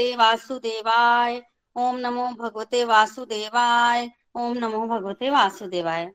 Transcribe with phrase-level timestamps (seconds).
[0.00, 1.42] भगवते वासुदेवाय।
[1.76, 6.12] ओम नमो भगवते वासुदेवाय। ओम नमो भगवते वासुदेवाय।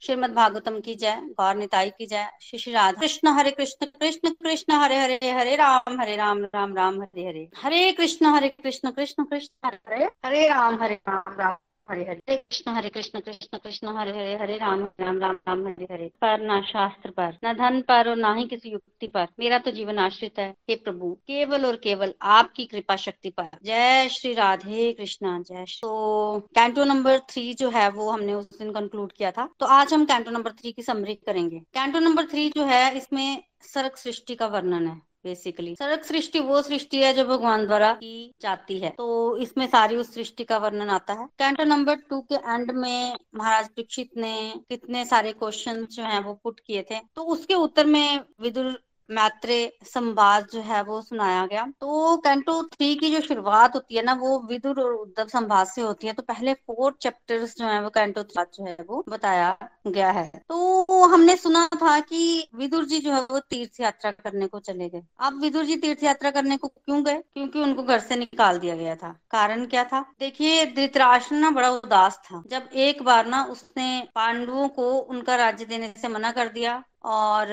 [0.00, 4.30] श्रीमद भागवतम की जय, गौर निताई की जय। श्री श्री राधा कृष्ण, हरे कृष्ण कृष्ण
[4.30, 8.90] कृष्ण, हरे हरे हरे राम हरे राम राम राम, हरे हरे। हरे कृष्ण हरे कृष्ण
[8.90, 11.56] कृष्ण कृष्ण, हरे हरे राम हरे राम राम।
[11.88, 15.86] हरे हरे कृष्ण हरे कृष्ण कृष्ण कृष्ण, हरे हरे हरे राम राम राम राम, हरे
[15.92, 19.58] हरे। पर ना शास्त्र पर, न धन पर और ना ही किसी युक्ति पर मेरा
[19.58, 24.32] तो जीवन आश्रित है, हे प्रभु। केवल और केवल आपकी कृपा शक्ति पर। जय श्री
[24.34, 29.30] राधे कृष्णा, जय तो कैंटो नंबर थ्री जो है वो हमने उस दिन कंक्लूड किया
[29.30, 32.96] था। तो आज हम कैंटो नंबर थ्री की समरी करेंगे। कैंटो नंबर थ्री जो है,
[32.96, 37.92] इसमें सर्ग सृष्टि का वर्णन है। बेसिकली सर्ग सृष्टि वो सृष्टि है जो भगवान द्वारा
[37.94, 42.20] की जाती है। तो इसमें सारी उस सृष्टि का वर्णन आता है। कैंटो नंबर टू
[42.22, 44.34] के एंड में महाराज दीक्षित ने
[44.68, 48.78] कितने सारे क्वेश्चन जो है वो पुट किए थे। तो उसके उत्तर में विदुर
[49.10, 54.02] मैत्रे संवाद जो है वो सुनाया गया। तो कैंटो थ्री की जो शुरुआत होती है
[54.02, 57.82] ना, वो विदुर और उद्धव संवाद से होती है। तो पहले फोर चैप्टर्स जो है
[57.82, 62.84] वो कैंटो थ्री जो है वो बताया गया है। तो हमने सुना था कि विदुर
[62.84, 66.30] जी जो है वो तीर्थ यात्रा करने को चले गए। अब विदुर जी तीर्थ यात्रा
[66.30, 67.16] करने को क्यों गए?
[67.16, 70.00] क्योंकि उनको घर से निकाल दिया गया था। कारण क्या था?
[70.20, 75.64] देखिए, धृतराष्ट्र ना बड़ा उदास था। जब एक बार ना उसने पांडवों को उनका राज्य
[75.64, 77.48] देने से मना कर दिया और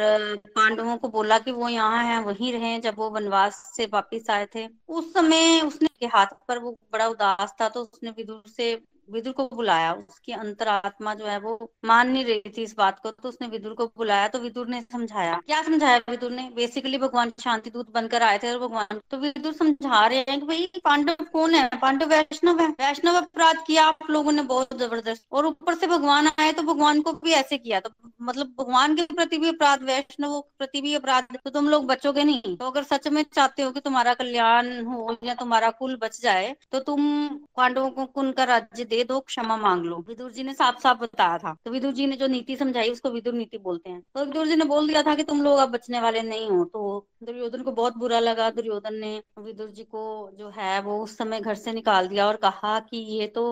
[0.55, 4.45] पांडवों को बोला कि वो यहाँ है, वहीं रहे। जब वो वनवास से वापिस आए
[4.55, 8.73] थे, उस समय उसने के हाथ पर वो बड़ा उदास था तो उसने विदुर से
[9.09, 13.11] विदुर को बुलाया, उसकी अंतरात्मा जो है वो मान नहीं रही थी इस बात को
[13.11, 16.49] तो उसने विदुर को बुलाया तो विदुर ने समझाया। क्या समझाया विदुर ने?
[16.55, 20.45] बेसिकली भगवान शांति दूत बनकर आए थे और भगवान तो विदुर समझा रहे हैं कि
[20.45, 21.67] भाई, पांडव कौन है?
[21.81, 26.27] पांडव वैष्णव है। वैष्णव अपराध किया आप लोगों ने बहुत ज़बरदस्त। और ऊपर से भगवान
[26.29, 27.89] आए तो भगवान को भी ऐसे किया। तो
[28.21, 32.23] मतलब भगवान के प्रति भी अपराध, वैष्णव के प्रति भी अपराध तो तुम लोग बचोगे
[32.23, 36.19] नहीं। तो अगर सच में चाहते हो कि तुम्हारा कल्याण हो या तुम्हारा कुल बच
[36.21, 37.27] जाए तो तुम
[37.57, 41.37] पांडवों को उनका राज्य दे दो, क्षमा मांग लो। विदुर जी ने साफ़ साफ़ बताया
[41.37, 44.47] था। तो विदुर जी ने जो नीति समझाई, उसको विदुर नीति बोलते हैं। तो विदुर
[44.47, 47.61] जी ने बोल दिया था कि तुम लोग अब बचने वाले नहीं हो। तो दुर्योधन
[47.61, 50.03] को बहुत बुरा लगा। दुर्योधन ने विदुर जी को
[50.39, 53.43] जो है, वो उस समय घर से निकाल दिया और कहा कि ये तो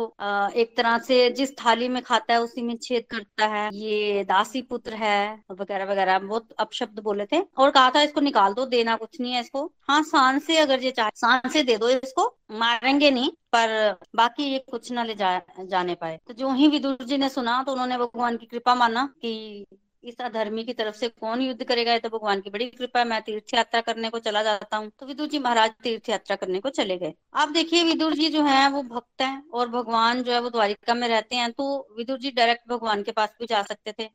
[0.55, 4.61] एक तरह से जिस थाली में खाता है, उसी में छेद करता है। ये दासी
[4.61, 8.95] पुत्र है, वगैरह वगैरह। बहुत अपशब्द बोले थे। और कहा था, इसको निकाल दो, देना
[8.95, 12.23] कुछ नहीं है इसको। हाँ सांस से अगर ये चाहे, सांस से दे दो इसको।
[12.51, 13.69] मारेंगे नहीं पर
[14.15, 17.61] बाकी ये कुछ ना ले जा, जाने पाए। तो जो ही विदुर जी ने सुना
[17.63, 19.65] तो उन्होंने भगवान की कृपा माना कि
[20.03, 21.97] इस अधर्मी की तरफ़ से कौन युद्ध करेगा?
[21.97, 25.27] तो भगवान की बड़ी कृपा मैं तीर्थ यात्रा करने को चला जाता हूँ। तो विदुर
[25.27, 28.81] जी महाराज तीर्थ यात्रा करने को चले गए। आप देखिए विदुर जी जो है वो
[28.83, 32.67] भक्त हैं और भगवान जो है वो द्वारिका में रहते हैं। तो विदुर जी डायरेक्ट
[32.69, 34.09] भगवान के पास भी जा सकते थे।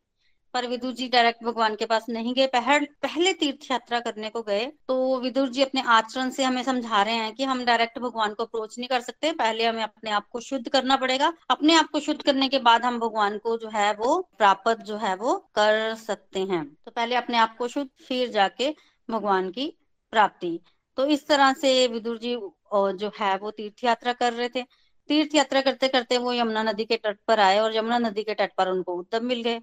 [0.55, 4.43] पर विदुर जी डायरेक्ट भगवान के पास नहीं गए। पहल, पहले तीर्थ यात्रा करने को
[4.43, 8.34] गए तो विदुर जी अपने आचरण से हमें समझा रहे हैं कि हम डायरेक्ट भगवान
[8.34, 11.91] को अप्रोच नहीं कर सकते। पहले हमें अपने आप को शुद्ध करना पड़ेगा। अपने आप
[11.91, 15.37] को शुद्ध करने के बाद हम भगवान को जो है वो प्राप्त जो है वो
[15.55, 18.75] कर सकते हैं। तो पहले अपने आप को शुद्ध फिर जाके
[19.09, 19.73] भगवान की
[20.12, 20.59] प्राप्ति।
[20.99, 22.35] तो इस तरह से विदुर जी
[22.75, 24.62] जो है वो तीर्थ यात्रा कर रहे थे।
[25.11, 28.35] तीर्थ यात्रा करते करते वो यमुना नदी के तट पर आए और यमुना नदी के
[28.35, 29.61] तट पर उनको उद्धव मिल गए।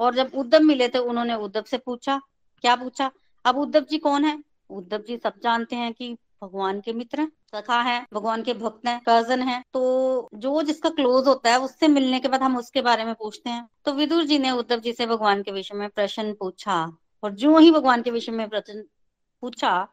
[0.00, 2.20] और जब उद्धव मिले थे उन्होंने उद्धव से पूछा,
[2.64, 3.10] क्या पूछा?
[3.44, 4.38] अब उद्धव जी कौन है?
[4.70, 9.00] उद्धव जी सब जानते हैं कि भगवान के मित्र सखा है, भगवान के भक्त हैं
[9.08, 13.04] कज़न है। तो जो जिसका क्लोज होता है, उससे मिलने के बाद हम उसके बारे
[13.04, 16.32] में पूछते हैं। तो विदुर जी ने उद्धव जी से भगवान के विषय में प्रश्न
[16.32, 16.92] पूछा
[17.22, 18.84] और जो ही भगवान के विषय में प्रश्न
[19.42, 19.88] पूछा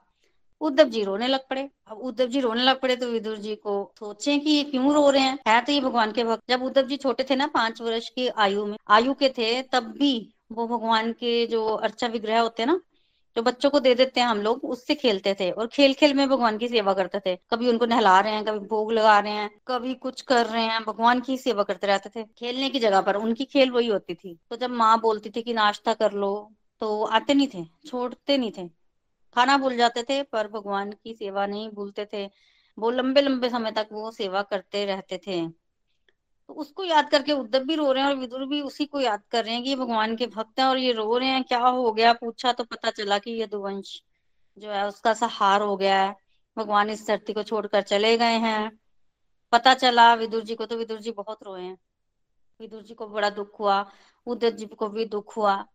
[0.61, 3.93] उद्धव जी रोने लग पड़े। अब उद्धव जी रोने लग पड़े तो विदुर जी को
[3.99, 5.39] सोचे कि ये क्यों रो रहे हैं?
[5.47, 8.27] है तो ये भगवान के भक्त। जब उद्धव जी छोटे थे ना, पाँच वर्ष की
[8.27, 12.67] आयु में, आयु के थे, तब भी वो भगवान के जो अर्चा विग्रह होते हैं
[12.67, 12.79] ना,
[13.35, 16.29] जो बच्चों को दे देते हैं हम लोग, उससे खेलते थे। और खेल खेल में
[16.29, 19.49] भगवान की सेवा करते थे। कभी उनको नहला रहे हैं, कभी भोग लगा रहे हैं,
[19.67, 23.15] कभी कुछ कर रहे हैं। भगवान की सेवा करते रहते थे, खेलने की जगह पर।
[23.15, 27.03] उनकी खेल वही होती थी। तो जब माँ बोलती थी कि नाश्ता कर लो तो
[27.03, 28.76] आते नहीं थे, छोड़ते नहीं थे।
[29.37, 32.29] खाना भूल जाते थे, पर भगवान की सेवा नहीं भूलते थे।
[32.77, 35.47] वो लंबे लंबे समय तक वो सेवा करते रहते थे।
[36.49, 39.21] तो उसको याद करके उद्धव भी रो रहे हैं और विदुर भी उसी को याद
[39.31, 41.59] कर रहे हैं कि ये भगवान के भक्त हैं और ये रो रहे हैं। क्या
[41.59, 42.13] हो गया?
[42.13, 44.03] पूछा तो पता चला कि ये दुवंश
[44.57, 46.15] जो है, उसका सहार हो गया है।
[46.57, 48.79] भगवान इस धरती को छोड़कर चले गए हैं।
[49.51, 51.77] पता चला विदुर जी को तो विदुर जी बहुत रोए हैं।
[52.59, 53.91] विदुर जी को बड़ा दुख हुआ,
[54.25, 55.65] उद्धव जी को भी दुख हुआ।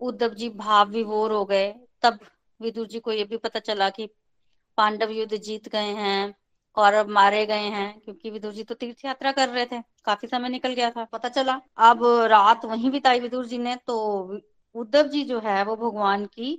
[0.00, 2.18] उद्धव जी भाव विभोर हो गए। तब
[2.60, 4.06] विदुर जी को ये भी पता चला कि
[4.78, 6.34] पांडव युद्ध जीत गए हैं
[6.76, 10.48] कौरव मारे गए हैं, क्योंकि विदुर जी तो तीर्थ यात्रा कर रहे थे, काफ़ी समय
[10.48, 13.96] निकल गया था, पता चला। अब रात वहीं बिताई विदुर जी ने तो
[14.74, 16.54] उद्धव जी जो है, वो भगवान की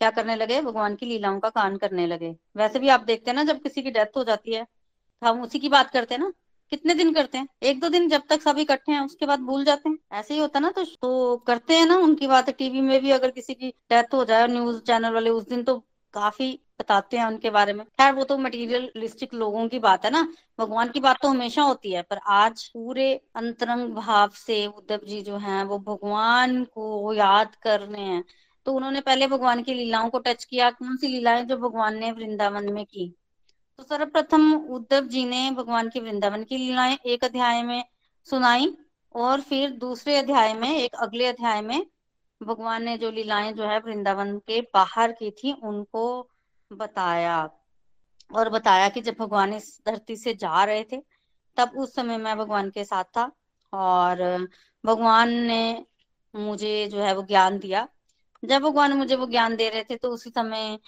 [0.00, 0.60] क्या करने लगे?
[0.62, 3.82] भगवान की लीलाओं का कान करने लगे। वैसे भी आप देखते हैं ना, जब किसी
[3.82, 6.32] की डेथ हो जाती है तो हम उसी की बात करते हैं ना
[6.72, 7.46] कितने दिन करते हैं?
[7.62, 9.96] एक दो दिन जब तक सब इकट्ठे हैं उसके बाद भूल जाते हैं?
[10.12, 13.30] ऐसे ही होता ना तो, तो करते हैं ना उनकी बात। टीवी में भी अगर
[13.30, 15.76] किसी की डेथ हो जाए न्यूज़ चैनल वाले उस दिन तो
[16.14, 16.50] काफ़ी
[16.80, 20.22] बताते हैं उनके बारे में। खैर वो तो मटीरियलिस्टिक लोगों की बात है ना।
[20.58, 25.20] भगवान की बात तो हमेशा होती है पर आज पूरे अंतरंग भाव से उद्धव जी
[25.22, 28.24] जो हैं वो भगवान को याद कर रहे हैं।
[28.66, 32.12] तो उन्होंने पहले भगवान की लीलाओं को टच किया। कौन सी लीलाएँ जो भगवान ने
[32.12, 33.14] वृंदावन में की?
[33.80, 37.84] तो सर्वप्रथम उद्धव जी ने भगवान की वृंदावन की लीलाएँ एक अध्याय में
[38.28, 38.66] सुनाई
[39.14, 41.86] और फिर दूसरे अध्याय में, एक अगले अध्याय में
[42.40, 46.28] भगवान ने जो लीलाएँ जो है वृंदावन के बाहर की थी, उनको
[46.70, 47.38] बताया
[48.30, 51.02] और बताया कि जब भगवान इस धरती से जा रहे थे,
[51.56, 53.30] तब उस समय मैं भगवान के साथ था
[53.72, 54.48] और
[54.84, 55.86] भगवान ने
[56.34, 57.88] मुझे जो है वो ज्ञान दिया।
[58.44, 60.78] जब भगवान मुझे वो ज्ञान दे रहे थे तो उसी समय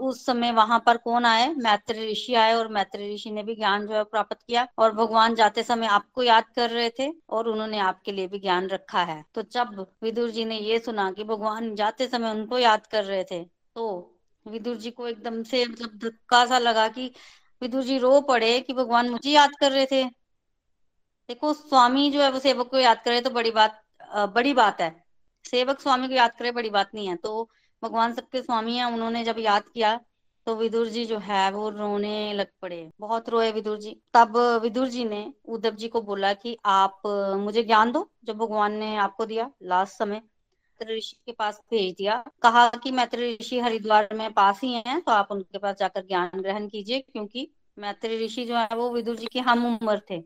[0.00, 1.46] उस समय वहाँ पर कौन आए?
[1.54, 5.34] मैत्र ऋषि आए और मैत्री ऋषि ने भी ज्ञान जो है प्राप्त किया और भगवान
[5.34, 9.24] जाते समय आपको याद कर रहे थे और उन्होंने आपके लिए भी ज्ञान रखा है।
[9.34, 13.24] तो जब विदुर जी ने ये सुना कि भगवान जाते समय उनको याद कर रहे
[13.24, 13.86] थे तो
[14.46, 17.10] विदुर जी को एकदम से मतलब धक्का सा लगा कि
[17.62, 20.04] विदुर जी रो पड़े कि भगवान मुझे याद कर रहे थे।
[21.28, 23.80] देखो, स्वामी जो है वो सेवक को याद करे तो बड़ी बात
[24.34, 24.90] बड़ी बात है।
[25.44, 27.48] सेवक स्वामी को याद करे बड़ी बात नहीं है। तो
[27.84, 29.98] भगवान सबके स्वामी है, उन्होंने जब याद किया
[30.46, 34.88] तो विदुर जी जो है, वो रोने लग पड़े। बहुत रोए विदुर जी। तब विदुर
[34.88, 37.02] जी ने उद्धव जी को बोला कि आप,
[37.38, 40.20] मुझे ज्ञान दो जो भगवान ने आपको दिया लास्ट समय।
[40.80, 45.12] ऋषि के पास भेज दिया। कहा कि मैत्री ऋषि हरिद्वार में पास ही हैं तो
[45.12, 47.48] आप उनके पास जाकर ज्ञान ग्रहण कीजिए, क्योंकि
[47.78, 50.22] मैत्री ऋषि जो है, वो विदुर जी के हम उम्र थे।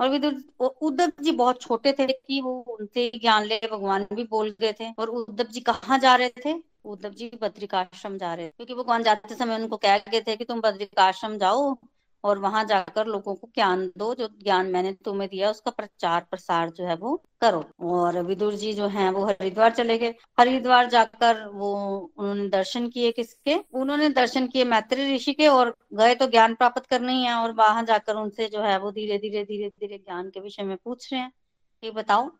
[0.00, 0.42] और विदुर
[0.82, 4.92] उद्धव जी बहुत छोटे थे, कि वो उनसे ज्ञान ले, भगवान भी बोल गए थे।
[4.92, 6.69] और उद्धव जी कहाँ जा रहे थे?
[6.84, 10.60] उद्धव जी बद्रिकाश्रम जा रहे क्योंकि भगवान जाते समय उनको कह गए थे कि तुम
[10.60, 11.74] बद्रिकाश्रम जाओ
[12.24, 16.70] और वहाँ जाकर लोगों को ज्ञान दो, जो ज्ञान मैंने तुम्हें दिया उसका प्रचार प्रसार
[16.70, 21.46] जो है वो करो। और विदुर जी जो हैं, वो हरिद्वार चले गए। हरिद्वार जाकर
[21.46, 21.72] वो,
[22.18, 23.54] उन्होंने दर्शन किए किसके?
[23.74, 27.52] उन्होंने दर्शन किए मैत्री ऋषि के और गए तो ज्ञान प्राप्त करने ही है और
[27.52, 31.12] वहाँ जाकर उनसे जो है वो धीरे धीरे धीरे धीरे ज्ञान के विषय में पूछ
[31.12, 31.32] रहे हैं।
[31.82, 32.30] ये बताओ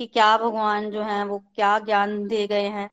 [0.00, 2.90] कि क्या भगवान जो है, वो क्या ज्ञान दे गए हैं?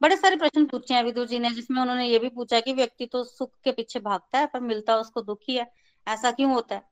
[0.00, 3.06] बड़े सारे प्रश्न पूछे हैं विदुर जी ने, जिसमें उन्होंने ये भी पूछा कि व्यक्ति
[3.06, 5.58] तो सुख के पीछे भागता है, पर मिलता उसको दुख ही।
[6.06, 6.82] ऐसा क्यों होता है?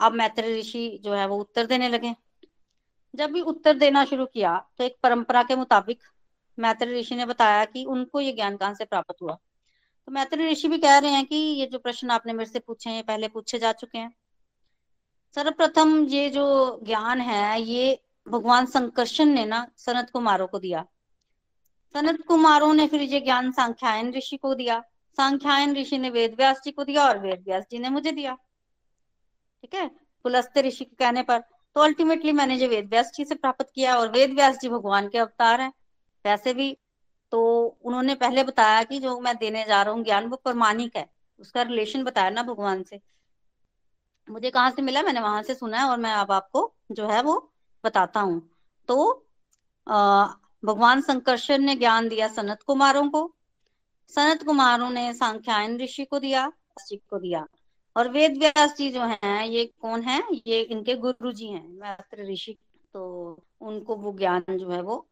[0.00, 2.14] अब मैत्री ऋषि जो है वो उत्तर देने लगे।
[3.14, 6.02] जब भी उत्तर देना शुरू किया तो एक परंपरा के मुताबिक
[6.58, 9.34] मैत्री ऋषि ने बताया कि उनको ये ज्ञान कहाँ से प्राप्त हुआ।
[10.08, 12.90] तो मैत्री ऋषि भी कह रहे हैं कि ये जो प्रश्न आपने मेरे से पूछे
[12.90, 14.14] हैं पहले पूछे जा चुके हैं।
[15.36, 20.84] सर्वप्रथम ये जो ज्ञान है, ये भगवान संकर्षण ने ना सनत कुमारों को दिया।
[21.94, 24.80] सनत कुमारों ने फिर ये ज्ञान सांख्यायन ऋषि को दिया।
[25.18, 28.34] सांख्यायन ऋषि ने वेद व्यास जी को दिया और वेद व्यास जी ने मुझे दिया।
[29.62, 29.86] ठीक है?
[30.24, 31.38] पुलस्ते ऋषि के कहने पर
[31.76, 35.08] तो अल्टीमेटली मैंने जो वेद व्यास जी से प्राप्त किया और वेद व्यास जी भगवान
[35.08, 35.72] के अवतार हैं।
[36.24, 36.76] वैसे भी
[37.32, 37.42] तो
[37.84, 41.06] उन्होंने पहले बताया कि जो मैं देने जा रहा हूँ ज्ञान, वो प्रमाणिक है।
[41.40, 43.00] उसका रिलेशन बताया ना भगवान से।
[44.28, 45.02] मुझे कहाँ से मिला?
[45.02, 47.52] मैंने वहाँ से सुना है और मैं अब आपको जो है वो
[47.84, 48.40] बताता हूँ।
[48.88, 49.28] तो
[50.64, 53.34] भगवान संकर्षण ने ज्ञान दिया सनत कुमारों को।
[54.08, 56.52] सनत कुमारों ने सांख्यायन ऋषि को दिया
[56.92, 57.46] को दिया।
[57.96, 60.22] और वेद व्यास जी जो हैं, ये कौन है?
[60.46, 62.56] ये इनके गुरु जी हैं, मैत्र ऋषि।
[62.92, 65.08] तो उनको वो ज्ञान जो है वो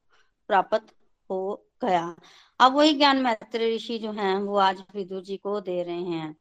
[0.48, 0.86] प्राप्त
[1.30, 2.16] हो गया।
[2.60, 6.36] अब वही ज्ञान मैत्र ऋषि जो हैं, वो आज विदुर जी को दे रहे हैं।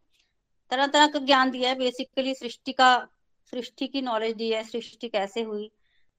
[0.69, 3.07] तरह तरह का ज्ञान दिया है। बेसिकली सृष्टि का,
[3.51, 5.71] सृष्टि की नॉलेज दी है। सृष्टि कैसे हुई?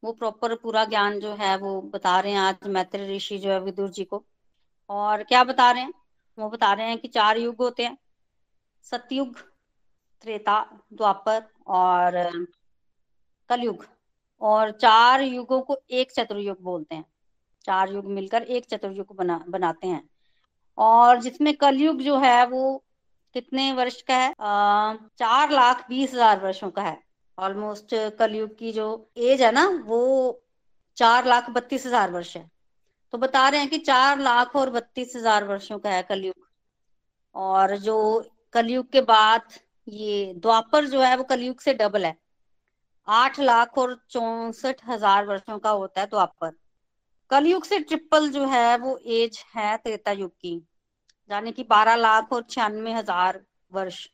[0.02, 3.61] वो प्रॉपर पूरा ज्ञान जो है वो बता रहे हैं आज मैत्री ऋषि जो है
[3.61, 4.25] विदुर जी को।
[4.90, 5.92] और क्या बता रहे हैं?
[6.38, 7.99] वो बता रहे हैं कि चार युग होते हैं।
[8.83, 9.38] सतयुग
[10.23, 10.61] त्रेता
[10.92, 12.12] द्वापर और
[13.49, 13.87] कलयुग।
[14.40, 17.04] और चार युगों को एक चतुर्युग बोलते हैं।
[17.64, 20.09] चार युग मिलकर एक चतुर्युग बना बनाते हैं।
[20.78, 22.85] और जिसमें कलयुग जो है वो
[23.35, 24.35] कितने वर्ष का है?
[24.40, 27.10] आ, चार लाख बीस हज़ार वर्षों का है।
[27.40, 28.87] ऑलमोस्ट कलयुग की जो
[29.18, 30.42] एज है ना, वो
[30.97, 32.50] चार लाख बत्तीस हज़ार वर्ष है।
[33.12, 36.49] तो बता रहे हैं कि चार लाख और बत्तीस हज़ार वर्षों का है कलयुग।
[37.35, 37.99] और जो
[38.52, 39.42] कलयुग के बाद
[39.88, 42.16] ये द्वापर जो है, वो कलयुग से डबल है।
[43.09, 46.52] आठ लाख और चौसठ हज़ार वर्षों का होता है द्वापर।
[47.30, 50.54] कलयुग से ट्रिपल जो है, वो एज है त्रेता युग की।
[51.30, 53.40] यानी कि बारह लाख और छियानवे हज़ार
[53.73, 54.09] वर्ष।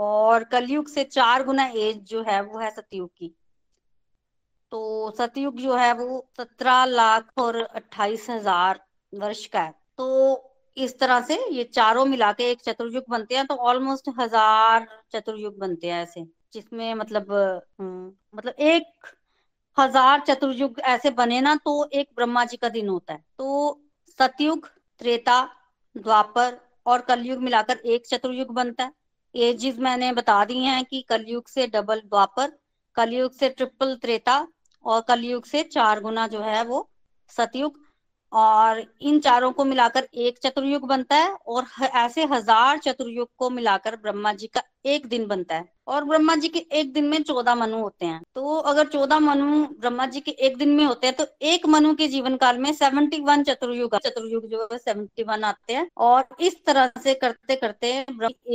[0.00, 3.34] और कलयुग से चार गुना एज जो है वो है सतयुग की।
[4.72, 8.80] तो सतयुग जो है वो सत्रह लाख और अट्ठाईस हज़ार
[9.12, 13.46] वर्ष का है। तो इस तरह से ये चारों मिला के एक चतुर्युग बनते हैं
[13.46, 19.06] तो ऑलमोस्ट हज़ार चतुर्युग बनते हैं ऐसे जिसमें मतलब हम्म, मतलब एक
[19.76, 23.80] हज़ार चतुर्युग ऐसे बने ना तो एक ब्रह्मा जी का दिन होता है। तो
[24.18, 24.66] सतयुग
[25.00, 25.42] त्रेता
[25.96, 28.92] द्वापर और कलयुग मिलाकर एक चतुर्युग बनता है।
[29.34, 32.52] एजिस मैंने बता दी हैं कि कलयुग से डबल द्वापर,
[32.96, 34.46] कलयुग से ट्रिपल त्रेता
[34.84, 36.88] और कलयुग से चार गुना जो है वो
[37.30, 37.78] सतयुग।
[38.32, 43.96] और इन चारों को मिलाकर एक चतुर्युग बनता है और ऐसे हज़ार चतुर्युग को मिलाकर
[43.96, 47.54] ब्रह्मा जी का एक दिन बनता है। और ब्रह्मा जी के एक दिन में चौदह
[47.54, 51.16] मनु होते हैं। तो अगर चौदह मनु ब्रह्मा जी के एक दिन में होते हैं
[51.16, 55.44] तो एक मनु के जीवन काल में सेवेंटी वन चतुर्युग चतुर्युग जो है सेवेंटी वन
[55.44, 57.92] आते हैं। और इस तरह से करते करते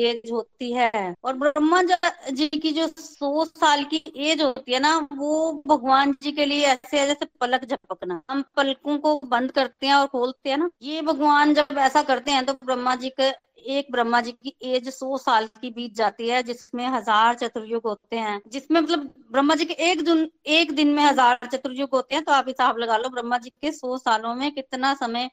[0.01, 4.97] एज होती है। और ब्रह्मा जी की जो सौ साल की एज होती है ना,
[5.13, 9.87] वो भगवान जी के लिए ऐसे है, जैसे पलक झपकना। हम पलकों को बंद करते
[9.87, 13.31] हैं और खोलते हैं ना। ये भगवान जब ऐसा करते हैं तो ब्रह्मा जी के
[13.67, 18.15] एक ब्रह्मा जी की एज सौ साल की बीत जाती है, जिसमें हज़ार चतुर्युग होते
[18.17, 22.23] हैं। जिसमें मतलब ब्रह्मा जी के एक दिन एक दिन में हज़ार चतुर्युग होते हैं
[22.23, 25.29] तो आप हिसाब लगा लो, ब्रह्मा जी के सौ सालों में कितना समय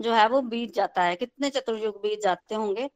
[0.00, 2.88] जो है वो बीत जाता है, कितने चतुर्युग बीत जाते होंगे।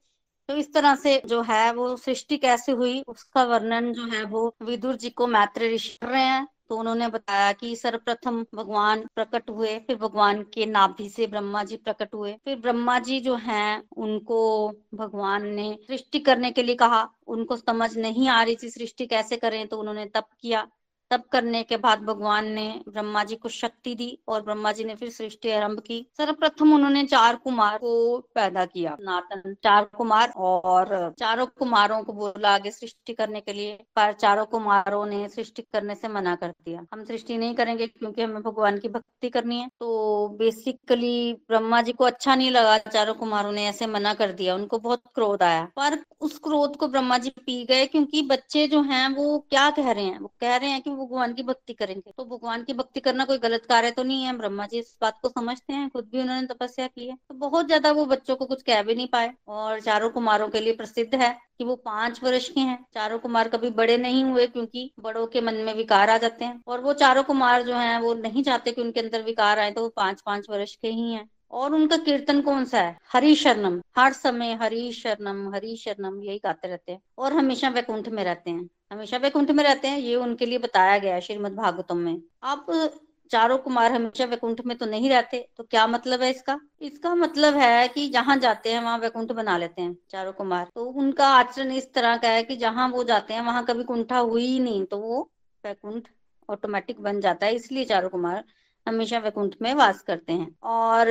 [0.49, 4.53] तो इस तरह से जो है वो सृष्टि कैसे हुई, उसका वर्णन जो है वो
[4.63, 9.51] विदुर जी को मैत्र ऋषि कर रहे हैं। तो उन्होंने बताया कि सर्वप्रथम भगवान प्रकट
[9.51, 13.83] हुए, फिर भगवान के नाभि से ब्रह्मा जी प्रकट हुए, फिर ब्रह्मा जी जो हैं,
[13.97, 19.07] उनको भगवान ने सृष्टि करने के लिए कहा। उनको समझ नहीं आ रही थी सृष्टि
[19.07, 20.67] कैसे करें तो उन्होंने तप किया।
[21.11, 24.95] तब करने के बाद भगवान ने ब्रह्मा जी को शक्ति दी और ब्रह्मा जी ने
[24.95, 31.15] फिर सृष्टि आरंभ की। सर्वप्रथम उन्होंने चार कुमार को पैदा किया, नातन। चार कुमार और
[31.19, 35.95] चारों कुमारों को बोला आगे सृष्टि करने के लिए। पर चारों कुमारों ने सृष्टि करने
[35.95, 39.69] से मना कर दिया। हम सृष्टि नहीं करेंगे क्योंकि हमें भगवान की भक्ति करनी है।
[39.81, 44.55] तो बेसिकली ब्रह्मा जी को अच्छा नहीं लगा, चारों कुमारों ने ऐसे मना कर दिया।
[44.55, 48.83] उनको बहुत क्रोध आया। पर उस क्रोध को ब्रह्मा जी पी गए क्योंकि बच्चे जो
[48.83, 50.19] हैं वो क्या कह रहे हैं?
[50.19, 53.39] वो कह रहे हैं कि भगवान की भक्ति करेंगे। तो भगवान की भक्ति करना कोई
[53.39, 56.47] गलत कार्य तो नहीं है ब्रह्मा जी इस बात को समझते हैं, खुद भी उन्होंने
[56.49, 59.81] तपस्या की है। तो बहुत ज़्यादा वो बच्चों को कुछ कह भी नहीं पाए और
[59.81, 63.71] चारों कुमारों के लिए प्रसिद्ध है कि वो पाँच वर्ष के हैं। चारों कुमार कभी
[63.73, 67.23] बड़े नहीं हुए क्योंकि बड़ों के मन में विकार आ जाते हैं। और वो चारों
[67.25, 70.47] कुमार जो हैं, वो नहीं चाहते कि उनके अंदर विकार आए तो वो पाँच पाँच
[70.51, 72.97] वर्ष के ही हैं। और उनका कीर्तन कौन सा है?
[73.13, 78.09] हरि शरणम। हर समय हरी शरणम हरी शरणम, यही गाते रहते हैं। और हमेशा वैकुंठ
[78.09, 81.53] में रहते हैं। हमेशा वैकुंठ में रहते हैं, ये उनके लिए बताया गया है श्रीमद
[81.53, 82.91] भागवतम में। अब
[83.31, 86.59] चारों कुमार हमेशा वैकुंठ में तो नहीं रहते तो क्या मतलब है इसका?
[86.81, 90.85] इसका मतलब है कि जहाँ जाते हैं, वहाँ वैकुंठ बना लेते हैं चारों कुमार। तो
[90.85, 94.47] उनका आचरण इस तरह का है कि जहाँ वो जाते हैं, वहाँ कभी कुंठा हुई
[94.47, 95.21] ही नहीं तो वो
[95.65, 96.09] वैकुंठ
[96.49, 98.45] ऑटोमेटिक बन जाता है, इसलिए चारों कुमार
[98.89, 101.11] हमेशा वैकुंठ में वास करते हैं और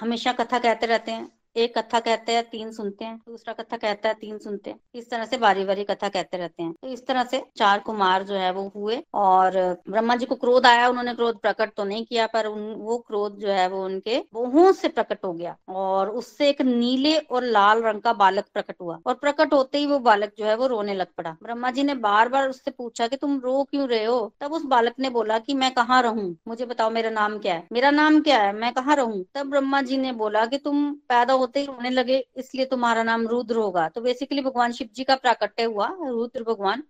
[0.00, 4.08] हमेशा कथा कहते रहते हैं। एक कथा कहते हैं, तीन सुनते हैं, दूसरा कथा कहता
[4.08, 7.06] है, तीन सुनते हैं। इस तरह से बारी बारी कथा कहते रहते हैं। तो इस
[7.06, 9.56] तरह से चार कुमार जो है वो हुए और
[9.88, 13.38] ब्रह्मा जी को क्रोध आया, उन्होंने क्रोध प्रकट तो नहीं किया, पर उन, वो क्रोध
[13.38, 17.82] जो है वो उनके बहुओं से प्रकट हो गया और उससे एक नीले और लाल
[17.82, 20.94] रंग का बालक प्रकट हुआ और प्रकट होते ही वो बालक जो है वो रोने
[20.94, 24.32] लग पड़ा। ब्रह्मा जी ने बार बार उससे पूछा कि तुम रो क्यों रहे हो?
[24.40, 26.36] तब उस बालक ने बोला कि मैं कहाँ रहूँ?
[26.48, 27.66] मुझे बताओ मेरा नाम क्या है?
[27.72, 28.52] मेरा नाम क्या है?
[28.52, 29.24] मैं कहाँ रहूँ?
[29.34, 33.26] तब ब्रह्मा जी ने बोला कि तुम पैदा होते ही रोने लगे, इसलिए तुम्हारा नाम
[33.28, 36.82] रुद्र होगा। तो बेसिकली भगवान शिव जी का प्राकट्य हुआ, रुद्र भगवान।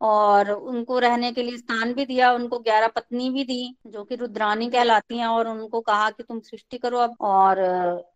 [0.00, 4.14] और उनको रहने के लिए स्थान भी दिया, उनको ग्यारह पत्नी भी दी, जो कि
[4.14, 7.60] रुद्रानी कहलाती हैं, और उनको कहा कि तुम सृष्टि करो अब। और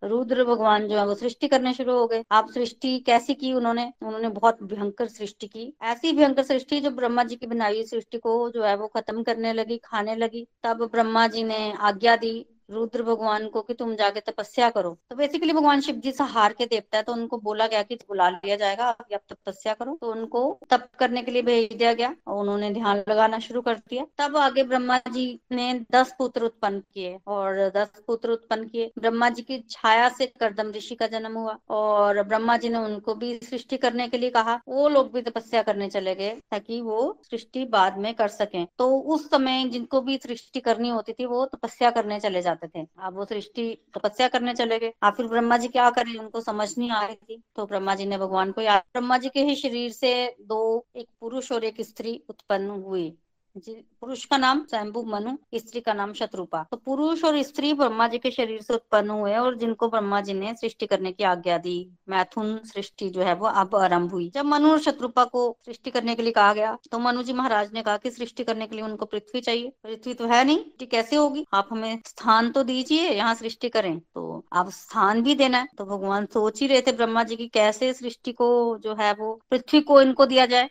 [0.04, 3.92] रुद्र भगवान जो है, वो सृष्टि करने शुरू हो गए। आप सृष्टि कैसी की उन्होंने?
[4.02, 8.50] उन्होंने बहुत भयंकर सृष्टि की। ऐसी भयंकर सृष्टि जो ब्रह्मा जी की बनाई सृष्टि को
[8.50, 13.02] जो है, वो खत्म करने लगी, खाने लगी। तब ब्रह्मा जी ने आज्ञा दी रुद्र
[13.02, 16.96] भगवान को कि तुम जाके तपस्या करो। तो बेसिकली भगवान शिव जी सहार के देवता
[16.96, 20.88] है तो उनको बोला गया कि बुला लिया जाएगा आप तपस्या करो। तो उनको तप
[20.98, 24.62] करने के लिए भेज दिया गया और उन्होंने ध्यान लगाना शुरू कर दिया। तब आगे
[24.64, 29.58] ब्रह्मा जी ने दस पुत्र उत्पन्न किए और दस पुत्र उत्पन्न किए। ब्रह्मा जी की
[29.70, 34.08] छाया से करदम ऋषि का जन्म हुआ और ब्रह्मा जी ने उनको भी सृष्टि करने
[34.08, 38.12] के लिए कहा। वो लोग भी तपस्या करने चले गए ताकि वो सृष्टि बाद में
[38.14, 42.42] कर सके। तो उस समय जिनको भी सृष्टि करनी होती थी, वो तपस्या करने चले
[42.42, 46.16] जाते थे। अब वो सृष्टि तपस्या करने चले गए। आप फिर ब्रह्मा जी क्या करें?
[46.16, 49.28] उनको समझ नहीं आ रही थी। तो ब्रह्मा जी ने भगवान को याद ब्रह्मा जी
[49.28, 53.18] के ही शरीर से दो एक पुरुष और एक स्त्री उत्पन्न हुई।
[53.56, 58.18] पुरुष का नाम स्वयंभू मनु, स्त्री का नाम शत्रुपा। तो पुरुष और स्त्री ब्रह्मा जी
[58.18, 61.76] के शरीर से उत्पन्न हुए और जिनको ब्रह्मा जी ने सृष्टि करने की आज्ञा दी।
[62.08, 66.14] मैथुन सृष्टि जो है वो अब आरंभ हुई। जब मनु और शत्रुपा को सृष्टि करने
[66.14, 68.84] के लिए कहा गया तो मनु जी महाराज ने कहा कि सृष्टि करने के लिए
[68.84, 71.46] उनको पृथ्वी चाहिए। पृथ्वी तो है नहीं सृष्टि कैसे होगी?
[71.54, 75.84] आप हमें स्थान तो दीजिए, यहाँ सृष्टि करें। तो आप स्थान भी देना है। तो
[75.86, 78.46] भगवान सोच ही रहे थे ब्रह्मा जी की कैसे सृष्टि को
[78.78, 80.70] जो है वो, पृथ्वी को इनको दिया जाए।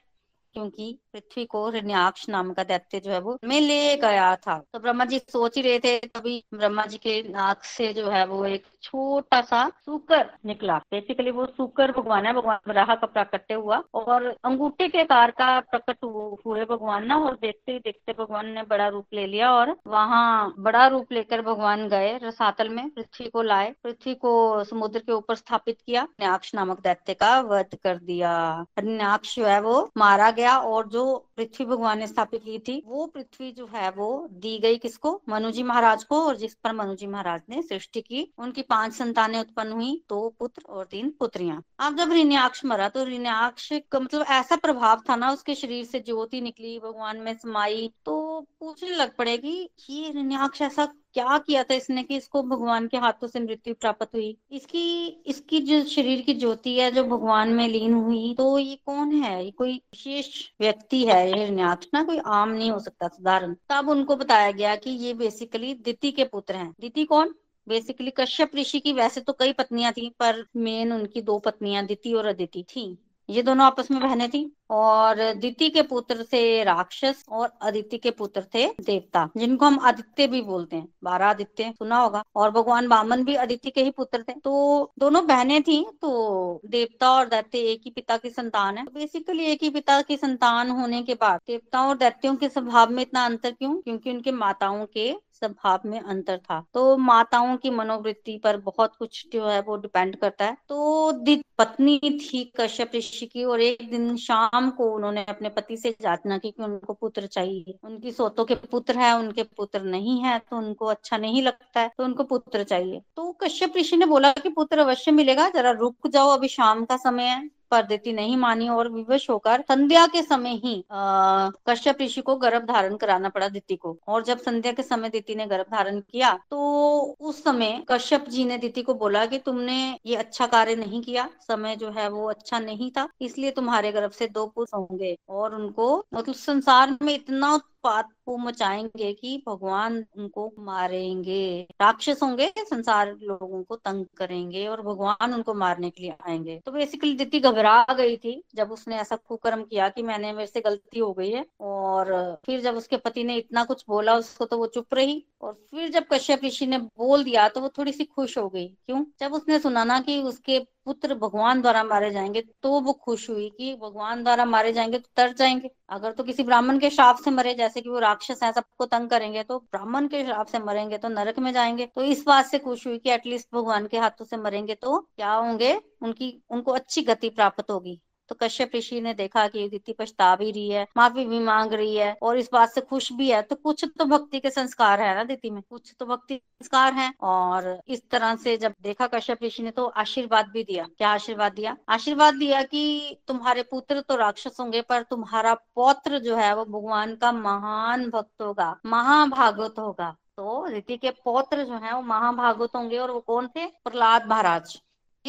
[0.55, 4.79] क्योंकि पृथ्वी को हिरण्याक्ष नाम का दैत्य जो है वो में ले गया था। तो
[4.79, 8.45] ब्रह्मा जी सोच ही रहे थे, तभी ब्रह्मा जी के नाक से जो है वो
[8.45, 13.81] एक छोटा सा सुकर निकला। बेसिकली वो सुकर भगवान है, भगवान वराह का प्राकट्य हुआ
[13.93, 16.03] और अंगूठे के कार का प्रकट
[16.45, 20.53] हुए भगवान ना, और देखते ही देखते भगवान ने बड़ा रूप ले लिया और वहाँ
[20.59, 25.35] बड़ा रूप लेकर भगवान गए, रसातल में पृथ्वी को लाए, पृथ्वी को समुद्र के ऊपर
[25.35, 30.44] स्थापित किया न्याक्ष नामक दैत्य का वध कर दिया। न्याक्ष जो है वो मारा गया
[30.51, 34.77] और जो पृथ्वी भगवान ने स्थापित की थी, वो पृथ्वी जो है, वो दी गई
[34.77, 35.21] किसको?
[35.29, 39.71] मनुजी महाराज को, और जिस पर मनुजी महाराज ने सृष्टि की, उनकी पाँच संतानें उत्पन्न
[39.71, 44.55] हुई, दो पुत्र और तीन पुत्रियाँ। अब जब ऋण्याक्ष मरा तो ऋण्याक्ष का मतलब ऐसा
[44.55, 49.69] प्रभाव था ना, उसके शरीर से ज्योति निकली, भगवान में समाई तो पूछने लग पड़ेगी
[49.89, 54.15] ये ऋण्याक्ष ऐसा क्या किया था इसने कि इसको भगवान के हाथों से मृत्यु प्राप्त
[54.15, 54.37] हुई?
[54.51, 59.11] इसकी इसकी जो शरीर की ज्योति है, जो भगवान में लीन हुई तो ये कौन
[59.11, 59.45] है?
[59.45, 64.15] ये कोई विशेष व्यक्ति है, ये ना कोई आम नहीं हो सकता, साधारण। तब उनको
[64.15, 67.35] बताया गया कि ये बेसिकली दिति के पुत्र हैं। दिति कौन?
[67.67, 72.13] बेसिकली कश्यप ऋषि की, वैसे तो कई पत्नियाँ थी, पर मेन उनकी दो पत्नियाँ, दिति
[72.13, 72.97] और अदिति, थी।
[73.29, 78.11] ये दोनों आपस में बहनें थी और दिति के पुत्र थे राक्षस और अदिति के
[78.11, 82.87] पुत्र थे देवता, जिनको हम आदित्य भी बोलते हैं, बारह आदित्य सुना होगा। और भगवान
[82.87, 87.59] बामन भी अदिति के ही पुत्र थे। तो दोनों बहनें थी तो देवता और दैत्य
[87.71, 91.39] एक ही पिता की संतान है। बेसिकली एक ही पिता की संतान होने के बाद
[91.47, 93.75] देवताओं और दैत्यों के स्वभाव में इतना अंतर क्यों?
[93.75, 99.25] क्योंकि उनके माताओं के स्वभाव में अंतर था। तो माताओं की मनोवृत्ति पर बहुत कुछ
[99.33, 101.11] जो है वो डिपेंड करता है। तो
[101.59, 106.37] पत्नी थी कश्यप ऋषि की और एक दिन शाम को उन्होंने अपने पति से जांचना
[106.37, 110.57] की कि उनको पुत्र चाहिए। उनकी सोतों के पुत्र है, उनके पुत्र नहीं है तो
[110.57, 114.49] उनको अच्छा नहीं लगता है तो उनको पुत्र चाहिए। तो कश्यप ऋषि ने बोला कि
[114.49, 118.67] पुत्र अवश्य मिलेगा, जरा रुक जाओ, अभी शाम का समय है। पर दिति, नहीं मानी
[118.69, 123.75] और विवश होकर संध्या के समय ही कश्यप ऋषि को गर्भ धारण कराना पड़ा दिति
[123.75, 128.25] को। और जब संध्या के समय दिति ने गर्भ धारण किया तो उस समय कश्यप
[128.29, 129.75] जी ने दिति को बोला कि तुमने
[130.05, 134.11] ये अच्छा कार्य नहीं किया, समय जो है वो अच्छा नहीं था, इसलिए तुम्हारे गर्भ
[134.11, 139.97] से दो पुत्र होंगे। और उनको मतलब संसार में इतना उत्पात को मचाएँगे कि भगवान
[140.17, 146.13] उनको मारेंगे, राक्षस होंगे, संसार लोगों को तंग करेंगे और भगवान उनको मारने के लिए
[146.27, 150.47] आएँगे। तो बेसिकली दिति घबरा गई थी जब उसने ऐसा कुकर्म किया कि मैंने, मेरे
[150.47, 152.13] से गलती हो गई है और
[152.45, 155.89] फिर जब उसके पति ने इतना कुछ बोला उसको तो वो चुप रही और फिर
[155.89, 159.05] जब कश्यप ऋषि ने बोल दिया तो वो थोड़ी सी खुश हो गई। क्यों?
[159.19, 163.49] जब उसने सुना ना कि उसके पुत्र भगवान द्वारा मारे जाएँगे तो वो खुश हुई
[163.57, 167.31] कि भगवान द्वारा मारे जाएँगे तो तर जाएँगे। अगर तो किसी ब्राह्मण के श्राप से
[167.31, 170.97] मरे, जैसे कि वो राक्षस हैं, सबको तंग करेंगे तो ब्राह्मण के श्राप से मरेंगे
[170.97, 174.25] तो नरक में जाएँगे। तो इस बात से खुश हुई कि एटलीस्ट भगवान के हाथों
[174.25, 175.73] से मरेंगे तो क्या होंगे?
[176.01, 180.51] उनकी, उनको अच्छी गति प्राप्त होगी। तो कश्यप ऋषि ने देखा कि दिति पछता भी
[180.51, 183.55] रही है, माफ़ी भी मांग रही है और इस बात से खुश भी है। तो
[183.55, 185.61] कुछ तो भक्ति के संस्कार है ना दिति में?
[185.63, 189.85] कुछ तो भक्ति संस्कार है और इस तरह से जब देखा कश्यप ऋषि ने तो
[189.87, 191.75] आशीर्वाद भी दिया। क्या आशीर्वाद दिया?
[191.89, 197.15] आशीर्वाद दिया कि तुम्हारे पुत्र तो राक्षस होंगे, पर तुम्हारा पौत्र जो है वो भगवान
[197.15, 202.97] का महान भक्त होगा, महाभागवत होगा। तो रीति के पौत्र जो है वो महाभागवत होंगे
[202.97, 203.65] और वो कौन थे?
[203.65, 204.81] प्रहलाद महाराज।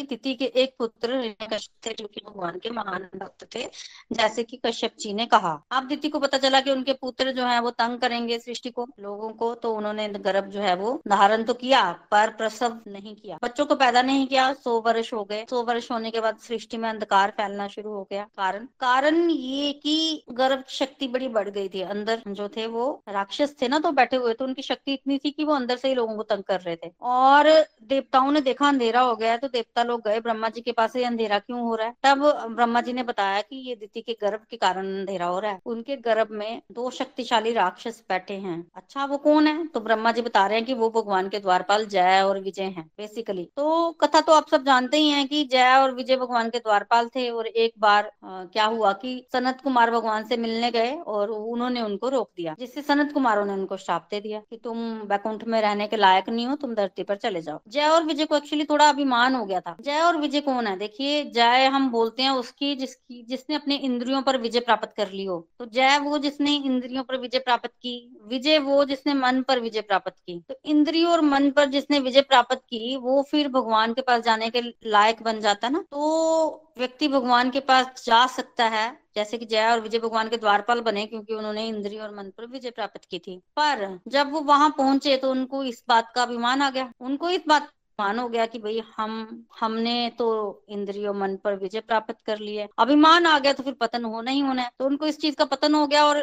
[0.03, 3.63] तिथि के एक पुत्र कश्यप थे जो कि भगवान के महान भक्त थे,
[4.11, 7.45] जैसे कि कश्यप जी ने कहा। अब दिति को पता चला कि उनके पुत्र जो
[7.45, 11.43] है वो तंग करेंगे सृष्टि को, लोगों को तो उन्होंने गर्भ जो है वो धारण
[11.43, 15.45] तो किया, पर प्रसव नहीं किया। बच्चों को पैदा नहीं किया, सौ वर्ष हो गए।
[15.49, 18.67] सौ वर्ष होने के बाद सृष्टि में अंधकार फैलना शुरू हो गया। कारण?
[18.79, 23.67] कारण ये कि गर्भ शक्ति बड़ी बढ़ गई थी। अंदर जो थे वो राक्षस थे
[23.67, 26.15] ना तो बैठे हुए थे, उनकी शक्ति इतनी थी कि वो अंदर से ही लोगों
[26.15, 27.49] को तंग कर रहे थे। और
[27.83, 31.03] देवताओं ने देखा, अंधेरा हो गया तो देवता लोग गए, ब्रह्मा जी के पास ये
[31.05, 31.93] अंधेरा क्यों हो रहा है?
[32.03, 35.51] तब ब्रह्मा जी ने बताया कि ये दिति के गर्भ के कारण अंधेरा हो रहा
[35.51, 39.65] है। उनके गर्भ में दो शक्तिशाली राक्षस बैठे हैं। अच्छा वो कौन है?
[39.67, 42.85] तो ब्रह्मा जी बता रहे हैं कि वो भगवान के द्वारपाल जय और विजय हैं
[42.97, 46.59] बेसिकली तो कथा तो आप सब जानते ही हैं कि जय और विजय भगवान के
[46.59, 51.29] द्वारपाल थे और एक बार क्या हुआ कि सनत कुमार भगवान से मिलने गए और
[51.29, 55.43] उन्होंने उनको रोक दिया, जिससे सनत कुमारों ने उनको श्राप दे दिया कि तुम बैकुंठ
[55.45, 58.37] में रहने के लायक नहीं हो, तुम धरती पर चले जाओ। जय और विजय को
[58.37, 62.23] एक्चुअली थोड़ा अभिमान हो गया था। जय और विजय कौन है। देखिए, जय हम बोलते
[62.23, 66.17] हैं उसकी जिसकी, जिसने अपने इंद्रियों पर विजय प्राप्त कर ली हो। तो जय वो
[66.17, 70.55] जिसने इंद्रियों पर विजय प्राप्त की, विजय वो जिसने मन पर विजय प्राप्त की। तो
[70.65, 74.61] इंद्रियों और मन पर जिसने विजय प्राप्त की, वो फिर भगवान के पास जाने के
[74.85, 79.71] लायक बन जाता ना। तो व्यक्ति भगवान के पास जा सकता है, जैसे कि जया
[79.71, 83.19] और विजय भगवान के द्वारपाल बने क्योंकि उन्होंने इंद्रिय और मन पर विजय प्राप्त की
[83.19, 87.29] थी। पर जब वो वहाँ पहुँचे तो उनको इस बात का अभिमान आ गया। उनको
[87.29, 90.25] इस बात अभिमान हो गया कि भाई हम, हमने तो
[90.69, 94.39] इंद्रियों मन पर विजय प्राप्त कर लिए। अभिमान आ गया तो फिर पतन होना ही
[94.39, 96.17] होना है। तो उनको इस चीज़ का पतन हो गया और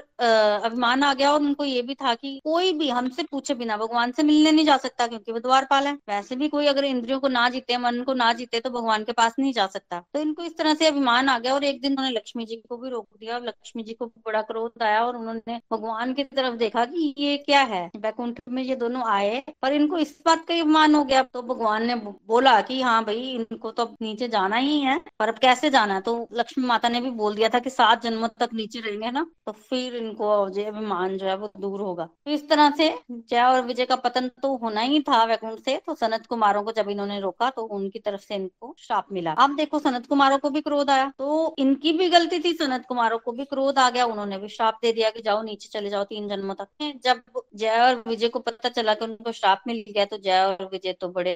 [0.64, 4.12] अभिमान आ गया और उनको ये भी था कि कोई भी हमसे पूछे बिना, भगवान
[4.12, 7.28] से मिलने नहीं जा सकता क्योंकि वो द्वारपाल है। वैसे भी कोई अगर इंद्रियों को
[7.28, 10.42] ना जीते, मन को ना जीते तो भगवान के पास नहीं जा सकता। तो इनको
[10.44, 13.06] इस तरह से अभिमान आ गया और एक दिन उन्होंने लक्ष्मी जी को भी रोक
[13.20, 17.14] दिया। और लक्ष्मी जी को बड़ा क्रोध आया और उन्होंने भगवान की तरफ़ देखा कि
[17.18, 17.88] ये क्या है?
[17.96, 21.62] वैकुंठ में ये दोनों आए, पर इनको इस बात का अभिमान हो गया। तो भगवान
[21.64, 21.94] भगवान ने
[22.28, 25.94] बोला कि हाँ भाई, इनको तो अब नीचे जाना ही है, पर अब कैसे जाना
[25.94, 26.00] है?
[26.02, 29.24] तो लक्ष्मी माता ने भी बोल दिया था कि सात जन्मों तक नीचे रहेंगे ना
[29.46, 33.42] तो फिर इनको जय अभिमान जो है वो दूर होगा। तो इस तरह से जय
[33.42, 36.88] और विजय का पतन तो होना ही था वैकुंठ से तो सनत कुमारों को जब
[36.90, 40.60] इन्होंने रोका तो उनकी तरफ़ से इनको श्राप मिला। अब देखो, सनत कुमारों को भी
[40.60, 44.38] क्रोध आया तो इनकी भी गलती थी, सनत कुमारों को भी क्रोध आ गया, उन्होंने
[44.38, 46.68] भी श्राप दे दिया कि जाओ, नीचे चले जाओ तीन जन्मों तक।
[47.04, 47.22] जब
[47.56, 50.92] जय और विजय को पता चला कि उनको श्राप मिल गया तो जय और विजय
[50.92, 51.34] तो बड़े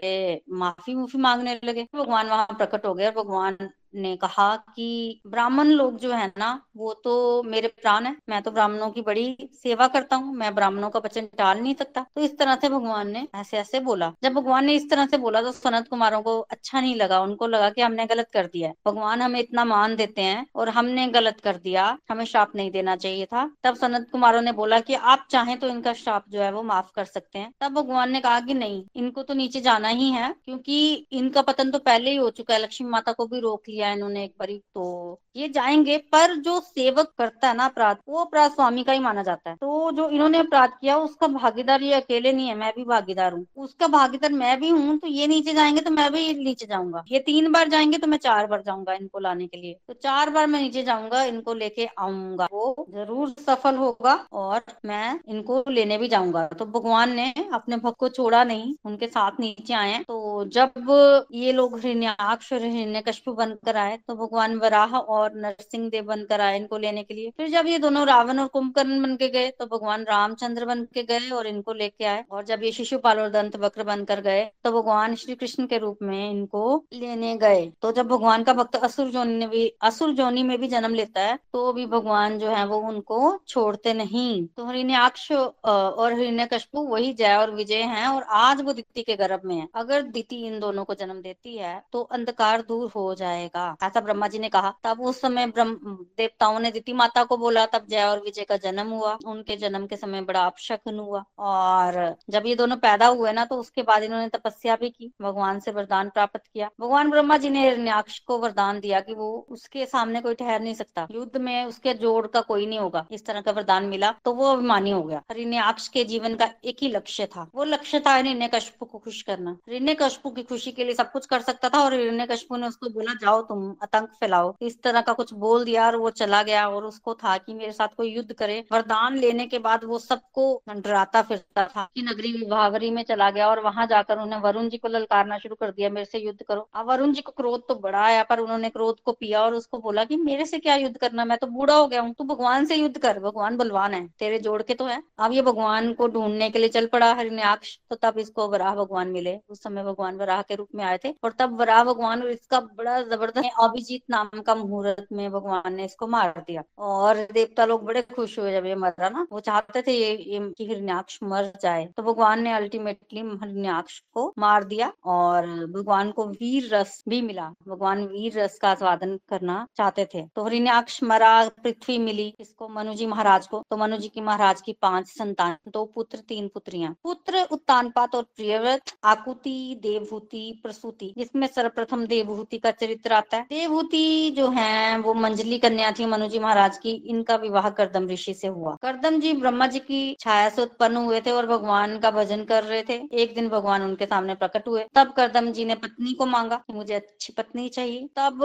[0.54, 3.56] माफ़ी मुफी मांगने लगे भगवान वहाँ प्रकट हो गए भगवान
[3.98, 8.50] ने कहा कि ब्राह्मण लोग जो है ना, वो तो मेरे प्राण है, मैं तो
[8.50, 12.38] ब्राह्मणों की बड़ी सेवा करता हूँ, मैं ब्राह्मणों का वचन टाल नहीं सकता। तो इस
[12.38, 15.52] तरह से भगवान ने ऐसे ऐसे बोला। जब भगवान ने इस तरह से बोला तो
[15.52, 19.22] सनत कुमारों को अच्छा नहीं लगा, उनको लगा कि हमने गलत कर दिया है। भगवान
[19.22, 23.26] हमें इतना मान देते हैं और हमने गलत कर दिया, हमें श्राप नहीं देना चाहिए
[23.26, 26.62] था। तब सनत कुमारों ने बोला कि आप चाहें तो इनका श्राप जो है वो
[26.62, 30.10] माफ़ कर सकते हैं। तब भगवान ने कहा कि नहीं, इनको तो नीचे जाना ही
[30.10, 33.62] है, क्योंकि इनका पतन तो पहले ही हो चुका है, लक्ष्मी माता को भी रोक
[33.68, 37.96] लिया किया इन्होंने एक बारी तो ये जाएँगे। पर जो सेवक करता है ना अपराध,
[38.08, 41.82] वो अपराध स्वामी का ही माना जाता है। तो जो इन्होंने अपराध किया, उसका भागीदार
[41.82, 45.26] ये अकेले नहीं है, मैं भी भागीदार हूँ। उसका भागीदार मैं भी हूँ तो ये
[45.26, 48.62] नीचे जाएँगे तो मैं भी नीचे जाऊँगा। ये तीन बार जाएँगे तो मैं चार बार
[48.62, 52.86] जाऊँगा इनको लाने के लिए। तो चार बार मैं नीचे जाऊँगा, इनको लेके आऊँगा। वो
[52.90, 58.08] ज़रूर सफल होगा और मैं इनको लेने भी जाऊँगा। तो भगवान ने अपने भक्त को
[58.10, 62.66] छोड़ा नहीं, उनके साथ नीचे आए तो जब ये लोग हृण्याक्ष और
[63.06, 67.14] कश्यप बनकर बनकर आए तो भगवान वराह और नरसिंह देव बनकर आए इनको लेने के
[67.14, 70.84] लिए। फिर जब ये दोनों रावण और कुंभकर्ण बन के गए तो भगवान रामचंद्र बन
[70.94, 74.44] के गए और इनको लेके आए। और जब ये शिशुपाल और दंत वक्र बनकर गए
[74.64, 78.76] तो भगवान श्री कृष्ण के रूप में इनको लेने गए। तो जब भगवान का भक्त
[78.78, 82.50] असुर जोनी ने भी, असुर जोनी में भी जन्म लेता है तो भी भगवान जो
[82.50, 88.06] है वो उनको छोड़ते नहीं। तो हरिण्याक्ष और हरिण्य कशपू वही जय और विजय है
[88.08, 91.56] और आज वो दिति के गर्भ में है। अगर दिति इन दोनों को जन्म देती
[91.56, 95.46] है तो अंधकार दूर हो जाएगा। का ऐसा ब्रह्मा जी ने कहा। तब उस समय
[95.48, 95.74] ब्रह्म,
[96.18, 99.86] देवताओं ने दिति माता को बोला, तब जय और विजय का जन्म हुआ। उनके जन्म
[99.86, 104.02] के समय बड़ा अपशकन हुआ। और जब ये दोनों पैदा हुए ना तो उसके बाद
[104.02, 108.38] इन्होंने तपस्या भी की, भगवान से वरदान प्राप्त किया। भगवान ब्रह्मा जी ने हिरण्याक्ष को
[108.38, 112.40] वरदान दिया कि वो उसके सामने कोई ठहर नहीं सकता। युद्ध में उसके जोड़ का
[112.42, 116.04] कोई नहीं होगा। इस तरह का वरदान मिला तो वो अभिमानी हो गया। हिरण्याक्ष के
[116.04, 119.94] जीवन का एक ही लक्ष्य था। वो लक्ष्य था हिरण्य कशपु को खुश करना। हिरण्य
[119.94, 122.90] कशपु की खुशी के लिए सब कुछ कर सकता था और हिरण्य कशपु ने उसको
[122.90, 126.66] बोला, जाओ तुम आतंक फैलाओ। इस तरह का कुछ बोल दिया और वो चला गया
[126.68, 130.46] और उसको था कि मेरे साथ कोई युद्ध करे। वरदान लेने के बाद वो सबको
[130.68, 134.76] डराता फिरता था कि नगरी विभावरी में चला गया और वहाँ जाकर उन्हें वरुण जी
[134.78, 137.74] को ललकारना शुरू कर दिया, मेरे से युद्ध करो। अब वरुण जी को क्रोध तो
[137.76, 140.96] बड़ा आया, पर उन्होंने क्रोध को पिया और उसको बोला की मेरे से क्या युद्ध
[140.98, 141.24] करना?
[141.24, 144.38] मैं तो बूढ़ा हो गया हूँ, तू भगवान से युद्ध कर, भगवान बलवान है, तेरे
[144.40, 147.96] जोड़ के तो है। अब ये भगवान को ढूँढने के लिए चल पड़ा हरिनाक्ष तो
[147.98, 151.32] तब इसको वराह भगवान मिले। उस समय भगवान वराह के रूप में आए थे और
[151.38, 156.06] तब वराह भगवान और इसका बड़ा ज़बरदस्त अभिजीत नाम का मुहूर्त में भगवान ने इसको
[156.06, 159.92] मार दिया। और देवता लोग बड़े खुश हुए जब ये मरा ना। वो चाहते थे
[159.92, 165.46] ये, ये कि हिरण्याक्ष मर जाए। तो भगवान ने अल्टीमेटली हिरण्याक्ष को मार दिया और
[165.66, 170.44] भगवान को वीर रस भी मिला। भगवान वीर रस का स्वादन करना चाहते थे। तो
[170.44, 175.56] हिरण्याक्ष मरा पृथ्वी मिली इसको मनुजी महाराज को। तो मनुजी की महाराज की पाँच संतान
[175.68, 182.70] दो पुत्र तीन पुत्रियाँ। पुत्र उत्तानपात और प्रियव्रत आकुति देवभूति प्रसूति। जिसमें सर्वप्रथम देवभूति का
[182.70, 187.36] चरित्र आता है। देवभूति जो है, वो मंजली कन्या थी मनु जी महाराज की, इनका
[187.36, 191.30] विवाह करदम ऋषि से हुआ। करदम जी ब्रह्मा जी की छाया से उत्पन्न हुए थे
[191.30, 195.12] और भगवान का भजन कर रहे थे। एक दिन भगवान उनके सामने प्रकट हुए। तब
[195.12, 198.38] करदम जी ने पत्नी को मांगा कि मुझे अच्छी पत्नी चाहिए। तब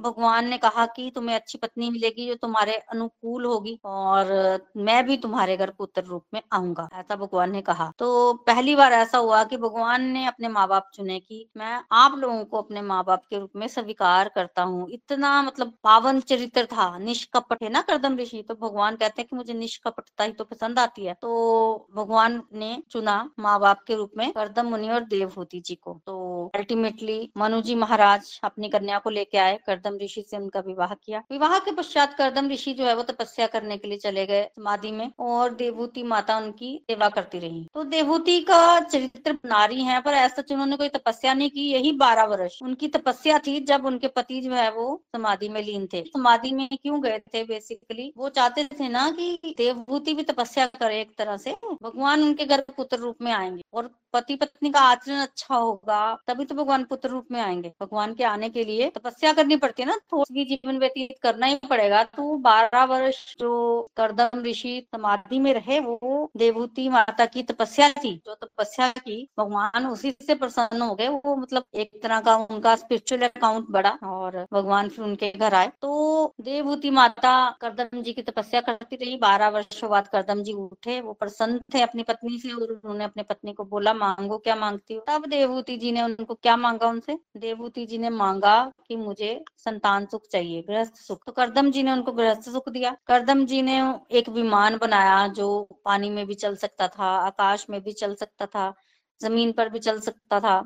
[0.00, 4.32] भगवान ने कहा कि तुम्हें अच्छी पत्नी मिलेगी जो तुम्हारे अनुकूल होगी और
[4.78, 8.92] मैं भी तुम्हारे घर पुत्र रूप में आऊँगा, ऐसा भगवान ने कहा। तो पहली बार
[8.92, 12.82] ऐसा हुआ कि भगवान ने अपने माँ बाप चुने की मैं आप लोगों को अपने
[12.82, 17.68] माँ बाप के रूप में स्वीकार करता हूँ। इतना मतलब पावन चरित्र था, निष्कपट है
[17.68, 18.42] ना करदम ऋषि?
[18.42, 22.76] तो भगवान कहते हैं कि मुझे निष्कपटता ही तो पसंद आती है। तो भगवान ने
[22.90, 27.60] चुना माँ बाप के रूप में करदम मुनि और देवहूति जी को। तो अल्टीमेटली मनु
[27.60, 31.72] जी महाराज अपनी कन्या को लेके आए, करदम ऋषि से उनका विवाह किया। विवाह के
[31.72, 35.54] पश्चात करदम ऋषि जो है वो तपस्या करने के लिए चले गए समाधि में और
[35.54, 40.76] देवभूति माता उनकी सेवा करती रही। तो देवभूति का चरित्र नारी है, पर ऐसा उन्होंने
[40.76, 44.70] कोई तपस्या नहीं की। यही बारह वर्ष उनकी तपस्या थी जब उनके पति जो है
[44.72, 49.08] वो समाधि में लीन थे। समाधि में क्यों गए थे बेसिकली वो चाहते थे ना
[49.10, 53.62] कि देवभूति भी तपस्या करे एक तरह से। भगवान उनके घर पुत्र रूप में आएँगे
[53.74, 58.14] और पति पत्नी का आचरण अच्छा होगा, तभी तो भगवान पुत्र रूप में आएँगे। भगवान
[58.14, 62.02] के आने के लिए तपस्या करनी पड़ती है ना थोड़ी जीवन व्यतीत करना ही पड़ेगा।
[62.06, 68.14] तो बारह वर्ष जो करदम ऋषि समाधि में रहे, वो देवभूति माता की तपस्या थी
[68.26, 72.74] जो तपस्या की, भगवान उसी से प्रसन्न हो गए। वो मतलब एक तरह का उनका
[72.76, 78.22] स्पिरिचुअल अकाउंट बढ़ा। और भगवान फिर उनके घर आए। तो देवभूति माता करदम जी की
[78.22, 82.52] तपस्या करती रही। बारह वर्षों बाद करदम जी उठे। वो प्रसन्न थे अपनी पत्नी से
[82.52, 85.04] और उन्होंने अपने पत्नी को बोला, मांगो, क्या मांगती हो?
[85.08, 87.18] तब देवभूति जी ने उनको क्या मांगा उनसे?
[87.36, 91.92] देवभूति जी ने मांगा कि मुझे संतान सुख चाहिए, गृहस्थ सुख। तो करदम जी ने
[91.92, 96.56] उनको गृहस्थ सुख दिया। करदम जी ने एक विमान बनाया जो पानी में भी चल
[96.56, 98.72] सकता था, आकाश में भी चल सकता था,
[99.20, 100.64] ज़मीन पर भी चल सकता था।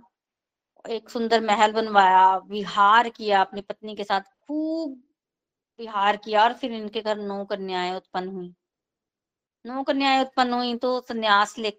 [0.87, 5.03] एक सुंदर महल बनवाया, विहार किया अपनी पत्नी के साथ, खूब
[5.79, 8.55] विहार किया और फिर इनके घर नौ कन्याएँ उत्पन्न हुई।
[9.65, 11.73] नौ कन्याएँ उत्पन्न हुई तो संन्यास ले,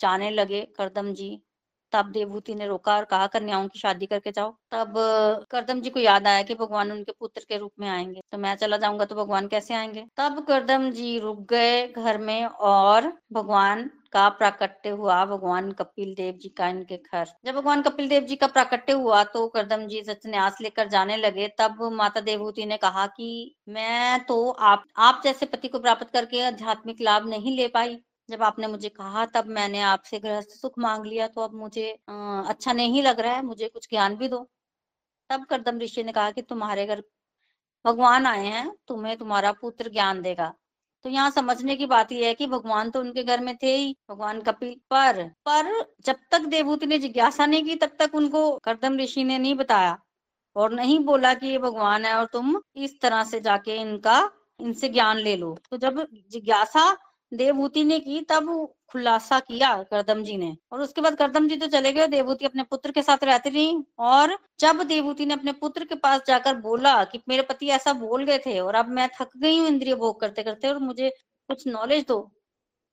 [0.00, 1.30] जाने लगे करदम जी।
[1.92, 4.94] तब देवभूति ने रोका और कहा, कन्याओं की शादी करके जाओ। तब
[5.50, 8.54] करदम जी को याद आया कि भगवान उनके पुत्र के रूप में आएँगे। तो मैं
[8.56, 10.04] चला जाऊँगा तो भगवान कैसे आएँगे?
[10.16, 16.34] तब करदम जी रुक गए घर में और भगवान का प्राकट्य हुआ। भगवान कपिल देव
[16.34, 20.02] जी का इनके घर। जब भगवान कपिल देव जी का प्राकट्य हुआ तो करदम जी
[20.04, 25.46] सन्यास लेकर जाने लगे। तब माता देवभूति ने कहा कि, मैं तो आप आप जैसे
[25.46, 27.98] पति को प्राप्त करके आध्यात्मिक लाभ नहीं ले पाई।
[28.28, 32.42] जब आपने मुझे कहा तब मैंने आपसे गृहस्थ सुख मांग लिया तो अब मुझे आ,
[32.42, 34.48] अच्छा नहीं लग रहा है मुझे कुछ ज्ञान भी दो।
[35.30, 37.02] तब करदम ऋषि ने कहा कि तुम्हारे घर
[37.84, 40.52] भगवान आए हैं तुम्हें तुम्हारा पुत्र ज्ञान देगा।
[41.04, 43.96] तो यहाँ समझने की बात यह है कि भगवान तो उनके घर में थे ही
[44.10, 45.72] भगवान कपिल पर पर
[46.04, 49.98] जब तक देवभूति ने जिज्ञासा नहीं की तब तक उनको करदम ऋषि ने नहीं बताया
[50.56, 54.18] और नहीं बोला कि ये भगवान है और तुम इस तरह से जाके इनका
[54.60, 56.90] इनसे ज्ञान ले लो। तो जब जिज्ञासा
[57.32, 61.66] देवभूति ने की, तब खुलासा किया करदम जी ने। और उसके बाद करदम जी तो
[61.68, 65.84] चले गए, देवभूति अपने पुत्र के साथ रहती रही। और जब देवभूति ने अपने पुत्र
[65.84, 69.36] के पास जाकर बोला कि मेरे पति ऐसा बोल गए थे और अब मैं थक
[69.36, 71.10] गई हूँ इंद्रिय भोग करते करते और मुझे
[71.48, 72.20] कुछ नॉलेज दो,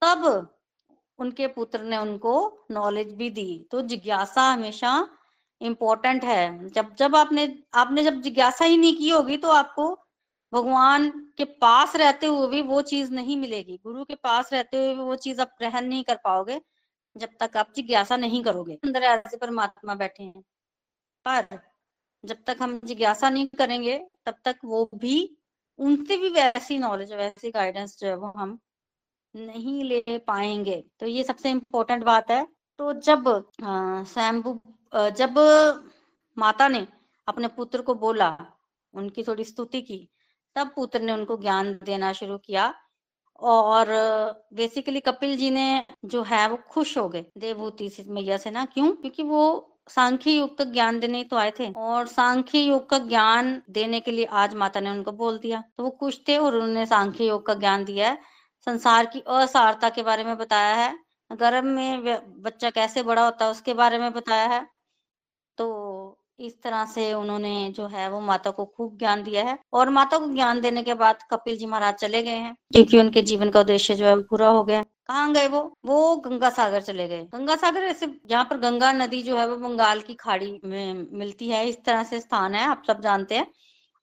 [0.01, 0.47] तब
[1.19, 5.07] उनके पुत्र ने उनको नॉलेज भी दी। तो जिज्ञासा हमेशा
[5.61, 9.93] इम्पोर्टेंट है। जब जब आपने आपने जब जिज्ञासा ही नहीं की होगी तो आपको
[10.55, 14.93] भगवान के पास रहते हुए भी वो चीज़ नहीं मिलेगी। गुरु के पास रहते हुए
[14.95, 16.59] भी वो चीज़ आप ग्रहण नहीं कर पाओगे,
[17.15, 20.41] जब तक आप जिज्ञासा नहीं करोगे। अंदर ऐसे परमात्मा बैठे हैं।
[21.25, 21.59] पर
[22.23, 25.37] जब तक हम जिज्ञासा नहीं करेंगे, तब तक वो भी,
[25.79, 28.57] उनसे भी वैसी नॉलेज वैसी गाइडेंस जो है वो हम
[29.35, 32.47] नहीं ले पाएँगे। तो ये सबसे इम्पोर्टेंट बात है।
[32.79, 33.23] तो जब
[33.61, 34.59] स्वयंभू
[34.95, 35.39] जब
[36.37, 36.87] माता ने
[37.27, 38.37] अपने पुत्र को बोला,
[38.93, 40.07] उनकी थोड़ी स्तुति की
[40.55, 42.73] तब पुत्र ने उनको ज्ञान देना शुरू किया।
[43.39, 43.87] और
[44.53, 48.91] बेसिकली कपिल जी ने जो है वो खुश हो गए। देवभूति मैया से ना, क्यों?
[48.91, 53.61] क्योंकि वो सांख्य युग तक ज्ञान देने तो आए थे। और सांख्य योग का ज्ञान
[53.69, 56.85] देने के लिए आज माता ने उनको बोल दिया। तो वो खुश थे और उन्होंने
[56.85, 58.17] सांख्य योग का ज्ञान दिया है।
[58.65, 60.99] संसार की असारता के बारे में बताया है।
[61.31, 62.03] गर्भ में
[62.41, 64.67] बच्चा कैसे बड़ा होता है उसके बारे में बताया है।
[65.57, 65.67] तो
[66.39, 70.17] इस तरह से उन्होंने जो है वो माता को खूब ज्ञान दिया है और माता
[70.17, 73.59] को ज्ञान देने के बाद कपिल जी महाराज चले गए हैं क्योंकि उनके जीवन का
[73.59, 75.73] उद्देश्य जो है पूरा हो गया। कहाँ गए वो?
[75.85, 79.57] वो गंगा सागर चले गए। गंगा सागर ऐसे, जहाँ पर गंगा नदी जो है वो
[79.57, 83.47] बंगाल की खाड़ी में मिलती है, इस तरह से स्थान है, आप सब जानते हैं।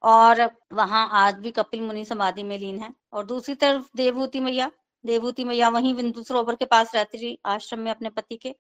[0.03, 4.71] और वहाँ आज भी कपिल मुनि समाधि में लीन है। और दूसरी तरफ़ देवभूति मैया
[5.07, 8.55] देवभूति मैया वहीं बिंदु सरोवर के पास रहती थी आश्रम में अपने पति के।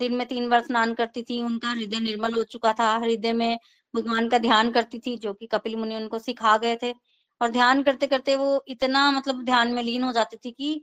[0.00, 3.58] दिन में तीन बार स्नान करती थी, उनका हृदय निर्मल हो चुका था। हृदय में
[3.94, 6.92] भगवान का ध्यान करती थी, जो कि कपिल मुनि उनको सिखा गए थे।
[7.40, 10.82] और ध्यान करते करते वो इतना मतलब ध्यान में लीन हो जाती थी कि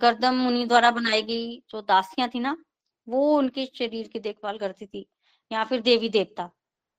[0.00, 2.56] गर्दम मुनि द्वारा बनाई गई जो दासियाँ थी ना,
[3.06, 5.06] वो उनके शरीर की देखभाल करती थी,
[5.50, 6.50] या फिर देवी देवता।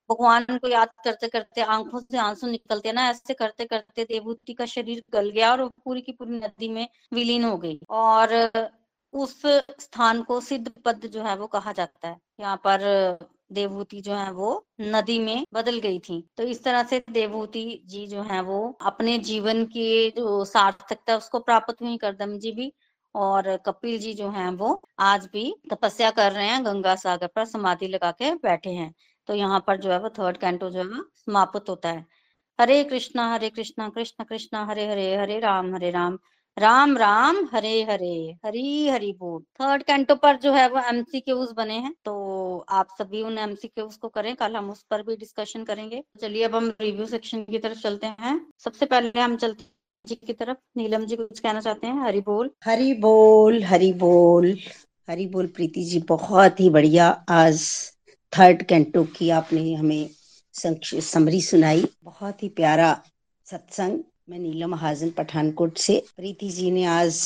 [0.10, 4.66] भगवान को याद करते करते आँखों से आँसू निकलते ना, ऐसे करते करते देवभूति का
[4.68, 8.34] शरीर गल गया और पूरी की पूरी नदी में विलीन हो गई। और
[9.14, 9.42] उस
[9.80, 12.82] स्थान को सिद्ध पद जो है वो कहा जाता है। यहाँ पर
[13.54, 18.06] देवभूति जो है वो नदी में बदल गई थी। तो इस तरह से देवभूति जी
[18.08, 22.72] जो है वो अपने जीवन की जो सार्थकता उसको प्राप्त हुई करदम जी भी
[23.16, 27.46] और कपिल जी जो हैं वो आज भी तपस्या कर रहे हैं, गंगा सागर पर
[27.46, 28.94] समाधि लगा के बैठे हैं।
[29.30, 32.06] तो यहाँ पर जो है वो थर्ड कैंटो जो है समाप्त होता है।
[32.60, 36.18] हरे कृष्णा हरे कृष्णा, कृष्ण, कृष्णा, हरे हरे हरे राम हरे राम।
[36.58, 41.34] राम राम, हरे हरे, हरी हरी बोल। थर्ड कैंटो पर जो है वो एमसी के
[41.54, 45.16] बने हैं तो आप सभी उन एमसी के को करें। कल हम उस पर भी
[45.16, 49.66] डिस्कशन करेंगे। चलिए अब हम रिव्यू सेक्शन की तरफ़ चलते हैं। सबसे पहले हम चलते
[50.06, 52.02] जी की तरफ़। नीलम जी कुछ कहना चाहते हैं?
[52.04, 54.58] हरी बोल। हरी बोल हरी बोल।
[55.10, 57.68] हरी बोल प्रीति जी, बहुत ही बढ़िया। आज
[58.34, 60.10] थर्ड कैंटो की आपने हमें
[60.54, 63.02] समरी सुनाई। बहुत ही प्यारा
[63.46, 67.18] सत्संग। मैं नीलम महाजन पठानकोट से। प्रीति जी ने आज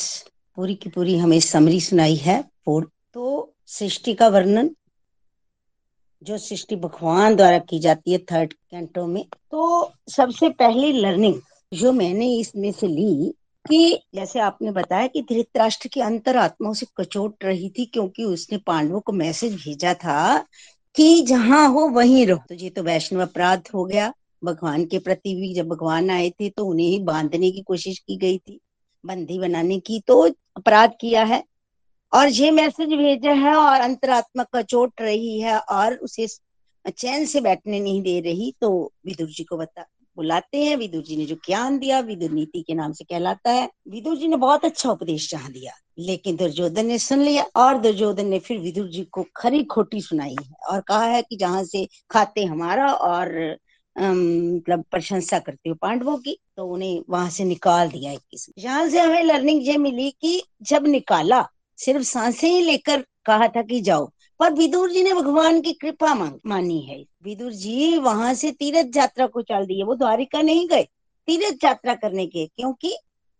[0.56, 4.70] पूरी की पूरी हमें समरी सुनाई है तो सृष्टि का वर्णन,
[6.22, 11.40] जो सृष्टि भगवान द्वारा की जाती है थर्ड कैंटो में। तो सबसे पहली लर्निंग
[11.72, 13.34] जो मैंने इसमें से ली,
[13.64, 18.58] कि जैसे आपने बताया कि धृतराष्ट्र की अंतर अंतरात्मा उसे कचोट रही थी, क्योंकि उसने
[18.58, 20.46] पांडवों को मैसेज भेजा था
[20.96, 25.34] कि जहाँ हो वहीं रहो। तो ये तो वैष्णव अपराध हो गया। भगवान के प्रति
[25.34, 28.60] भी जब भगवान आए थे तो उन्हें ही बांधने की कोशिश की गई थी,
[29.04, 30.20] बंदी बनाने की तो
[30.56, 31.42] अपराध किया है।
[32.12, 36.26] और ये मैसेज भेजा है और अंतरात्मा कचोट रही है और उसे
[36.88, 38.70] चैन से बैठने नहीं दे रही तो
[39.06, 39.84] विदुर जी को बता,
[40.16, 43.68] बुलाते हैं। विदुर जी ने जो ज्ञान दिया, विदुर नीति के नाम से कहलाता है।
[43.88, 48.26] विदुर जी ने बहुत अच्छा उपदेश जहाँ दिया, लेकिन दुर्योधन ने सुन लिया और दुर्योधन
[48.26, 51.86] ने फिर विदुर जी को खरी खोटी सुनाई है और कहा है कि जहाँ से
[52.10, 53.56] खाते हमारा और
[53.98, 59.00] मतलब प्रशंसा करते हो पांडवों की तो उन्हें वहाँ से निकाल दिया इक्कीस यहाँ से
[59.00, 64.10] हमें लर्निंग ये मिली कि जब निकाला, सिर्फ़ साँसें ही लेकर कहा था कि जाओ,
[64.40, 66.14] पर विदुर जी ने भगवान की कृपा
[66.46, 70.82] मानी है। विदुर जी वहाँ से तीर्थ यात्रा को चल दिए, वो द्वारिका नहीं गए,
[71.26, 72.96] तीर्थ यात्रा करने के, क्योंकि,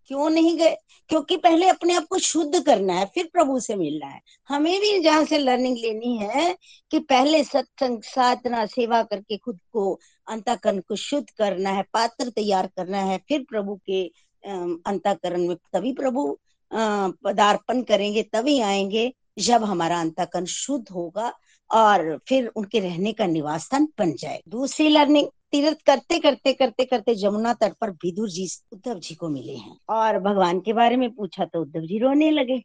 [0.07, 0.77] क्यों नहीं गए?
[1.09, 5.01] क्योंकि पहले अपने आप को शुद्ध करना है, फिर प्रभु से मिलना है। हमें भी
[5.01, 6.57] जहाँ से लर्निंग लेनी है
[6.91, 12.67] कि पहले सत्संग, साधना, सेवा करके खुद को अंतकरण को शुद्ध करना है, पात्र तैयार
[12.77, 14.05] करना है, फिर प्रभु के
[14.45, 16.39] अंतकरण में तभी प्रभु
[16.71, 21.33] पदार्पण करेंगे, तभी आएँगे जब हमारा अंतकरण शुद्ध होगा
[21.71, 26.85] और फिर उनके रहने का निवास स्थान बन जाए। दूसरी लर्निंग, तीर्थ करते करते करते
[26.85, 30.97] करते जमुना तट पर विदुर जी, उद्धव जी को मिले हैं। और भगवान के बारे
[30.97, 32.59] में पूछा तो उद्धव जी रोने लगे,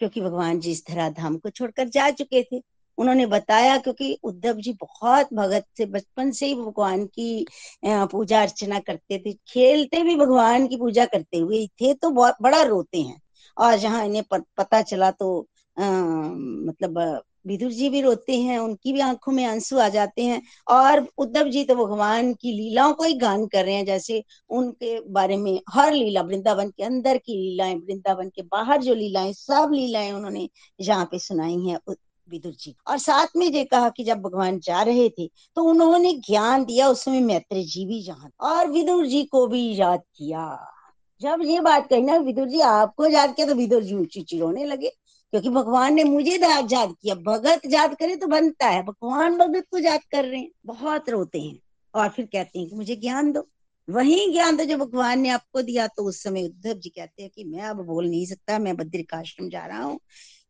[0.00, 2.62] क्योंकि भगवान जी इस धरा धाम को छोड़कर जा चुके थे।
[2.98, 7.46] उन्होंने बताया क्योंकि उद्धव जी बहुत भगत से बचपन से ही भगवान की
[7.84, 12.62] पूजा अर्चना करते थे खेलते भी भगवान की पूजा करते हुए थे तो बहुत बड़ा
[12.64, 13.20] रोते हैं।
[13.56, 14.22] और जहाँ इन्हें
[14.58, 15.38] पता चला तो
[15.76, 16.98] आ, मतलब
[17.46, 21.48] विदुर जी भी रोते हैं उनकी भी आँखों में आँसू आ जाते हैं और उद्धव
[21.50, 25.60] जी तो भगवान की लीलाओं को ही गान कर रहे हैं जैसे उनके बारे में
[25.70, 30.48] हर लीला वृंदावन के अंदर की लीलाएँ वृंदावन के बाहर जो लीलाएँ सब लीलाएँ उन्होंने
[30.80, 31.78] यहाँ पे सुनाई हैं
[32.28, 36.12] विदुर जी और साथ में ये कहा कि जब भगवान जा रहे थे तो उन्होंने
[36.26, 40.72] ज्ञान दिया उसमें मैत्री जी भी जहाँ और विदुर जी को भी याद किया।
[41.20, 44.64] जब ये बात कही ना, विदुर जी, आपको याद किया तो विदुर जी ऊँची चिरोने
[44.64, 44.88] लगे,
[45.32, 49.78] क्योंकि भगवान ने मुझे याद किया। भगत याद करे तो बनता है। भगवान भगत को
[49.78, 51.58] याद कर रहे हैं। बहुत रोते हैं।
[51.94, 53.46] और फिर कहते हैं कि मुझे ज्ञान दो।
[53.88, 57.30] वही ज्ञान तो जो भगवान ने आपको दिया तो उस समय उद्धव जी कहते हैं
[57.34, 59.98] कि मैं अब बोल नहीं सकता, मैं बद्रिकाश्रम जा रहा हूँ।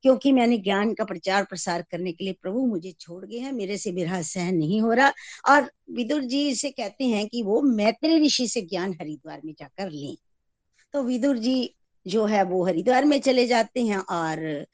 [0.07, 3.77] क्योंकि मैंने ज्ञान का प्रचार प्रसार करने के लिए प्रभु मुझे छोड़ गए हैं, मेरे
[3.77, 5.12] से विरह सहन नहीं हो रहा।
[5.49, 9.90] और विदुर जी से कहते हैं कि वो मैत्री ऋषि से ज्ञान हरिद्वार में जाकर
[9.90, 10.16] लें।
[10.92, 11.75] तो विदुर जी
[12.07, 14.66] जो है वो हरिद्वार में चले जाते हैं और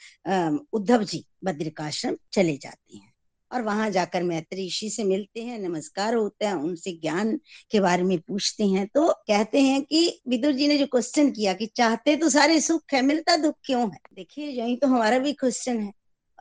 [0.73, 3.12] उद्धव जी बद्रिकाश्रम चले जाते हैं।
[3.53, 8.03] और वहाँ जाकर मैत्री ऋषि से मिलते हैं, नमस्कार होता है, उनसे ज्ञान के बारे
[8.03, 12.17] में पूछते हैं। तो कहते हैं कि विदुर जी ने जो क्वेश्चन किया कि चाहते
[12.17, 13.98] तो सारे सुख है, मिलता दुख क्यों है?
[14.15, 15.92] देखिए, यही तो हमारा भी क्वेश्चन है।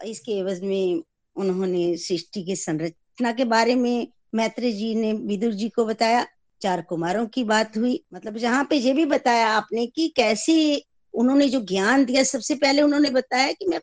[0.01, 1.03] और इसके एवज में
[1.35, 6.27] उन्होंने सृष्टि की संरचना के बारे में मैत्री जी ने विदुर जी को बताया।
[6.61, 10.83] चार कुमारों की बात हुई। मतलब जहाँ पे ये भी बताया आपने कि कैसे
[11.13, 13.79] उन्होंने जो ज्ञान दिया, सबसे पहले उन्होंने बताया कि मैं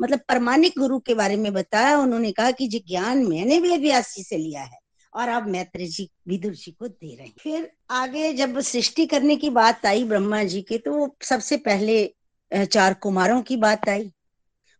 [0.00, 4.22] मतलब परमाणिक गुरु के बारे में बताया, उन्होंने कहा कि जो ज्ञान मैंने भी जी
[4.22, 4.78] से लिया है
[5.12, 9.36] और अब मैत्री जी, विदुर जी को दे रहे हैं। फिर आगे जब सृष्टि करने
[9.36, 12.14] की बात आई ब्रह्मा जी के तो सबसे पहले
[12.52, 14.10] चार कुमारों की बात आई।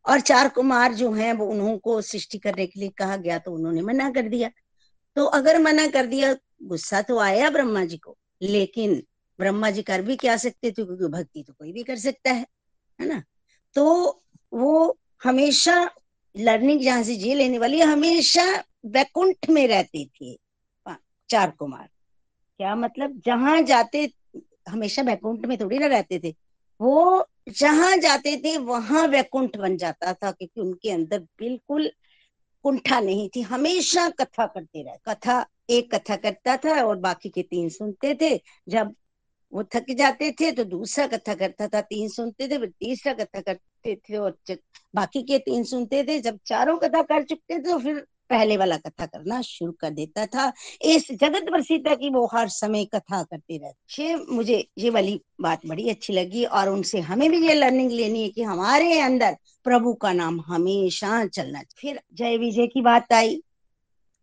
[0.04, 3.82] और चार कुमार जो हैं, वो उन्होंने सृष्टि करने के लिए कहा गया तो उन्होंने
[3.82, 4.50] मना कर दिया।
[5.16, 9.02] तो अगर मना कर दिया, गुस्सा तो आया ब्रह्मा जी को, लेकिन
[9.38, 12.46] ब्रह्मा जी कर भी क्या सकते थे, क्योंकि भक्ति तो कोई भी कर सकता है
[12.98, 13.22] है ना?
[13.76, 15.74] तो वो हमेशा
[16.34, 18.44] लर्निंग जहाँ से जी लेने वाली, हमेशा
[18.86, 20.36] वैकुंठ में रहती थी
[21.30, 21.88] चार कुमार।
[22.60, 23.20] क्या मतलब?
[23.26, 24.10] जहाँ जाते,
[24.68, 26.34] हमेशा वैकुंठ में थोड़ी ना रहते थे।
[26.80, 31.90] वो जहाँ जाते थे, वहाँ वैकुंठ बन जाता था, क्योंकि उनके अंदर बिल्कुल
[32.64, 37.42] कुंठा नहीं थी। हमेशा कथा करते रहे। कथा, एक कथा करता था और बाकी के
[37.42, 38.36] तीन सुनते थे।
[38.68, 38.94] जब
[39.52, 43.40] वो थक जाते थे तो दूसरा कथा करता था, तीन सुनते थे, फिर तीसरा कथा
[43.40, 44.36] करते थे और
[44.94, 48.76] बाकी के तीन सुनते थे। जब चारों कथा कर चुके थे तो फिर पहले वाला
[48.76, 50.52] कथा करना शुरू कर देता था।
[50.84, 55.88] इस जगत प्रसिद्ध की वो हर समय कथा करते रहते मुझे ये वाली बात बड़ी
[55.90, 60.12] अच्छी लगी और उनसे हमें भी ये लर्निंग लेनी है कि हमारे अंदर प्रभु का
[60.12, 63.42] नाम हमेशा चलना फिर जय विजय की बात आई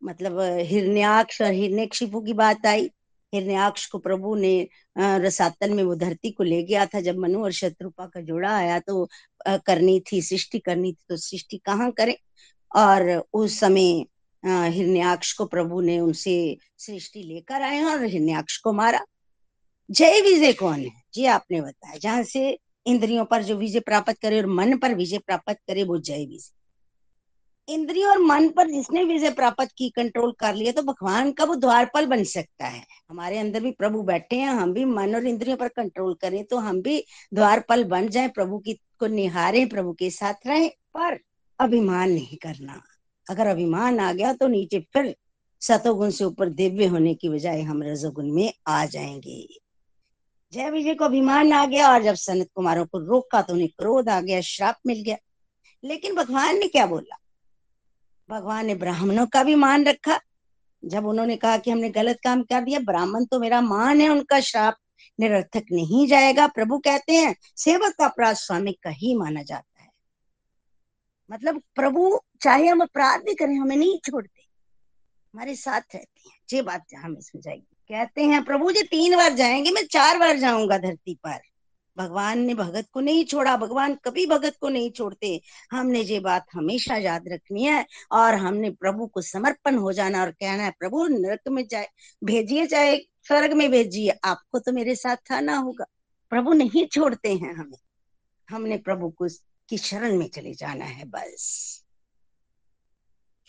[0.02, 2.90] मतलब हिरण्याक्ष और हिरण्यक्षिपु की बात आई।
[3.34, 4.68] हिरण्याक्ष को प्रभु ने
[4.98, 8.80] रसातल में वो धरती को ले गया था। जब मनु और शत्रुपा का जोड़ा आया
[8.80, 9.08] तो
[9.48, 12.18] करनी थी, सृष्टि करनी थी तो सृष्टि कहाँ करे?
[12.72, 14.06] और उस समय
[14.44, 19.00] हिरण्याक्ष को प्रभु ने उनसे सृष्टि लेकर आए और हिरण्याक्ष को मारा।
[19.90, 20.92] जय विजय कौन है?
[21.14, 25.18] जी आपने बताया। जहाँ से इंद्रियों पर जो विजय प्राप्त करे और मन पर विजय
[25.18, 26.52] प्राप्त करे, वो जय विजय।
[27.68, 31.56] इंद्रिय और मन पर जिसने विजय प्राप्त की कंट्रोल कर लिया तो भगवान का वो
[31.56, 35.58] द्वारपाल बन सकता है। हमारे अंदर भी प्रभु बैठे हैं, हम भी मन और इंद्रियों
[35.58, 37.04] पर कंट्रोल करें तो हम भी
[37.34, 41.20] द्वारपाल बन जाए, प्रभु की को निहारे, प्रभु के साथ रहे, पर
[41.60, 42.82] अभिमान नहीं करना।
[43.30, 45.16] अगर अभिमान आ गया तो नीचे फिर
[45.62, 49.48] सतोगुण से ऊपर दिव्य होने की बजाय हम रजोगुण में आ जाएँगे।
[50.54, 54.10] जय विजय को अभिमान आ गया, और जब सनत कुमारों को रोका तो उन्हें क्रोध
[54.10, 55.18] आ गया, श्राप मिल गया।
[55.84, 57.18] लेकिन भगवान ने क्या बोला?
[58.30, 60.20] भगवान ने ब्राह्मणों का भी मान रखा।
[60.86, 64.40] जब उन्होंने कहा कि हमने गलत काम कर दिया, ब्राह्मण तो मेरा मान है, उनका
[64.40, 64.78] श्राप
[65.20, 69.90] निरर्थक नहीं जाएगा। प्रभु कहते हैं, सेवक का अपराध स्वामी का ही माना जाता है।
[71.32, 74.42] मतलब प्रभु, चाहे हम अपराध भी करें, हमें नहीं छोड़ते।
[75.34, 79.72] हमारे साथ रहते हैं। ये बात हमें समझाएगी कहते हैं, प्रभु जी, तीन बार जाएँगे,
[79.72, 81.40] मैं चार बार जाऊँगा धरती पर।
[81.98, 85.42] भगवान ने भगत को नहीं छोड़ा, भगवान कभी भगत को नहीं छोड़ते।
[85.72, 90.32] हमने ये बात हमेशा याद रखनी है और हमने प्रभु को समर्पण हो जाना और
[90.32, 91.90] कहना है, प्रभु, नरक में जाए,
[92.24, 95.86] भेजिए, चाहे स्वर्ग में भेजिए, आपको तो मेरे साथ था ना होगा।
[96.30, 97.78] प्रभु नहीं छोड़ते हैं हमें।
[98.50, 99.28] हमने प्रभु को
[99.70, 101.84] की शरण में चले जाना है बस।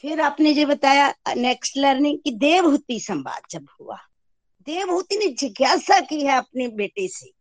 [0.02, 3.96] फिर आपने ये बताया नेक्स्ट लर्निंग कि देवहूति संवाद जब हुआ।
[4.62, 7.37] देवहूति ने जिज्ञासा की है अपने बेटे से।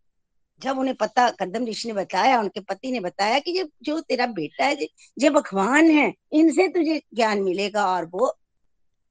[0.62, 4.26] जब उन्हें पता, कदम ऋषि ने बताया, उनके पति ने बताया कि ये जो तेरा
[4.28, 4.88] बेटा है,
[5.20, 8.34] ये भगवान है, इनसे तुझे ज्ञान मिलेगा और वो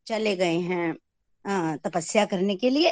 [0.06, 2.90] चले गए हैं तपस्या करने के लिए।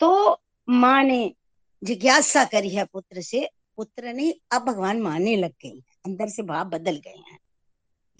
[0.00, 1.34] तो माँ ने
[1.82, 3.48] जिज्ञासा करी है पुत्र से,
[3.78, 7.38] पुत्र नहीं, अब भगवान माने लग गई है, अंदर से भाव बदल गए हैं।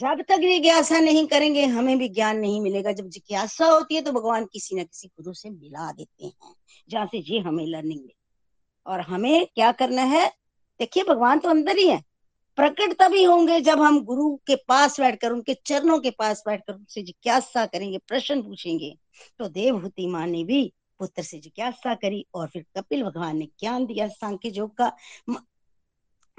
[0.00, 4.12] जब तक जिज्ञासा नहीं करेंगे, हमें भी ज्ञान नहीं मिलेगा। जब जिज्ञासा होती है तो
[4.12, 6.54] भगवान किसी न किसी गुरु से मिला देते हैं,
[6.88, 8.21] जहाँ से ये हमें लर्निंग मिले।
[8.86, 10.32] और हमें क्या करना है?
[10.78, 12.02] देखिए, भगवान तो अंदर ही है।
[12.56, 17.02] प्रकट तभी होंगे जब हम गुरु के पास बैठकर, उनके चरणों के पास बैठकर उनसे
[17.02, 18.98] जिज्ञासा करेंगे, प्रश्न पूछेंगे।
[19.38, 23.86] तो देवहूति माँ ने भी पुत्र से जिज्ञासा करी और फिर कपिल भगवान ने ज्ञान
[23.86, 24.92] दिया, सांख्य योग का।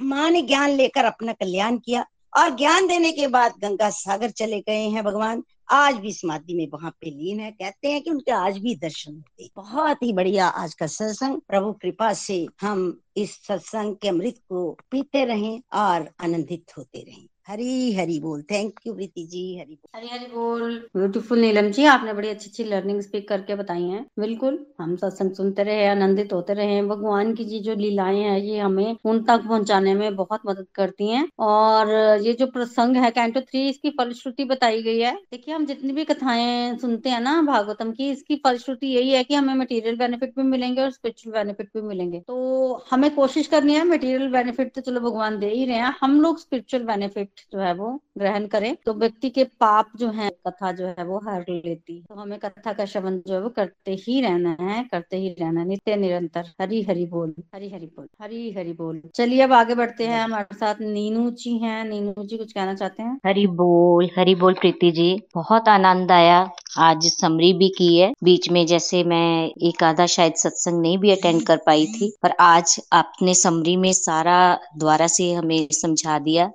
[0.02, 2.06] माँ ने ज्ञान लेकर अपना कल्याण किया
[2.38, 6.68] और ज्ञान देने के बाद गंगा सागर चले गए हैं भगवान। आज भी समाधि में
[6.74, 10.48] वहाँ पे लीन है। कहते हैं कि उनके आज भी दर्शन होते बहुत ही बढ़िया
[10.48, 16.10] आज का सत्संग। प्रभु कृपा से हम इस सत्संग के अमृत को पीते रहें और
[16.20, 20.78] आनंदित होते रहें। हरी हरी बोल। थैंक यू प्रीति जी। हरी बोल। हरी हरी बोल।
[20.98, 25.32] ब्यूटीफुल नीलम जी, आपने बड़ी अच्छी अच्छी लर्निंग स्पीक करके बताई हैं। बिल्कुल, हम सत्संग
[25.32, 29.44] सुनते रहे, आनंदित होते रहे भगवान की जी जो लीलाएँ हैं, ये हमें उन तक
[29.48, 31.92] पहुँचाने में बहुत मदद करती हैं। और
[32.22, 36.04] ये जो प्रसंग है कैंटो थ्री इसकी फलश्रुति बताई गई है। देखिये हम जितनी भी
[36.06, 40.44] कथाएँ सुनते हैं ना, भागवतम की, इसकी फलश्रुति यही है कि हमें मटेरियल बेनिफिट भी
[40.44, 45.00] मिलेंगे और स्पिरिचुअल बेनिफिट भी मिलेंगे। तो हमें कोशिश करनी है मटेरियल बेनिफिट तो चलो
[45.02, 48.94] भगवान दे ही रहे हैं। हम लोग स्पिरिचुअल बेनिफिट जो है वो ग्रहण करें। तो
[48.94, 52.86] व्यक्ति के पाप जो है, कथा जो है वो हर लेती। तो हमें कथा का
[52.86, 57.06] श्रवण जो है वो करते ही रहना है, करते ही रहना नित्य, निरंतर, हरी हरी
[57.06, 61.30] बोल, हरी हरी बोल, हरी हरी बोल। चलिए अब आगे बढ़ते हैं। हमारे साथ नीनू
[61.32, 63.20] जी हैं। नीनू जी, कुछ कहना चाहते हैं?
[63.26, 68.50] हरी बोल हरी बोल प्रीति जी। बहुत आनंद आया। आज समरी भी की है। बीच
[68.50, 72.80] में जैसे मैं एक आधा शायद सत्संग नहीं भी अटेंड कर पाई थी, पर आज
[72.94, 76.52] आपने समरी में सारा द्वारा से हमें समझा दिया।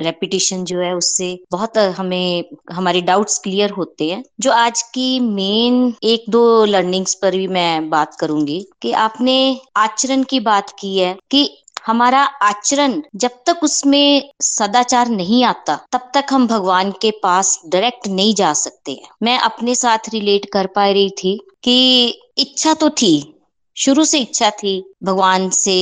[0.00, 5.94] रेपिटेशन जो है उससे बहुत हमें, हमारे डाउट्स क्लियर होते हैं। जो आज की मेन
[6.04, 9.38] एक दो लर्निंग्स पर भी मैं बात करूँगी कि आपने
[9.76, 11.48] आचरण की बात की है कि
[11.86, 18.08] हमारा आचरण जब तक उसमें सदाचार नहीं आता, तब तक हम भगवान के पास डायरेक्ट
[18.08, 22.90] नहीं जा सकते हैं। मैं अपने साथ रिलेट कर पा रही थी कि इच्छा तो
[22.92, 23.34] थी,
[23.76, 25.74] शुरू से इच्छा थी भगवान से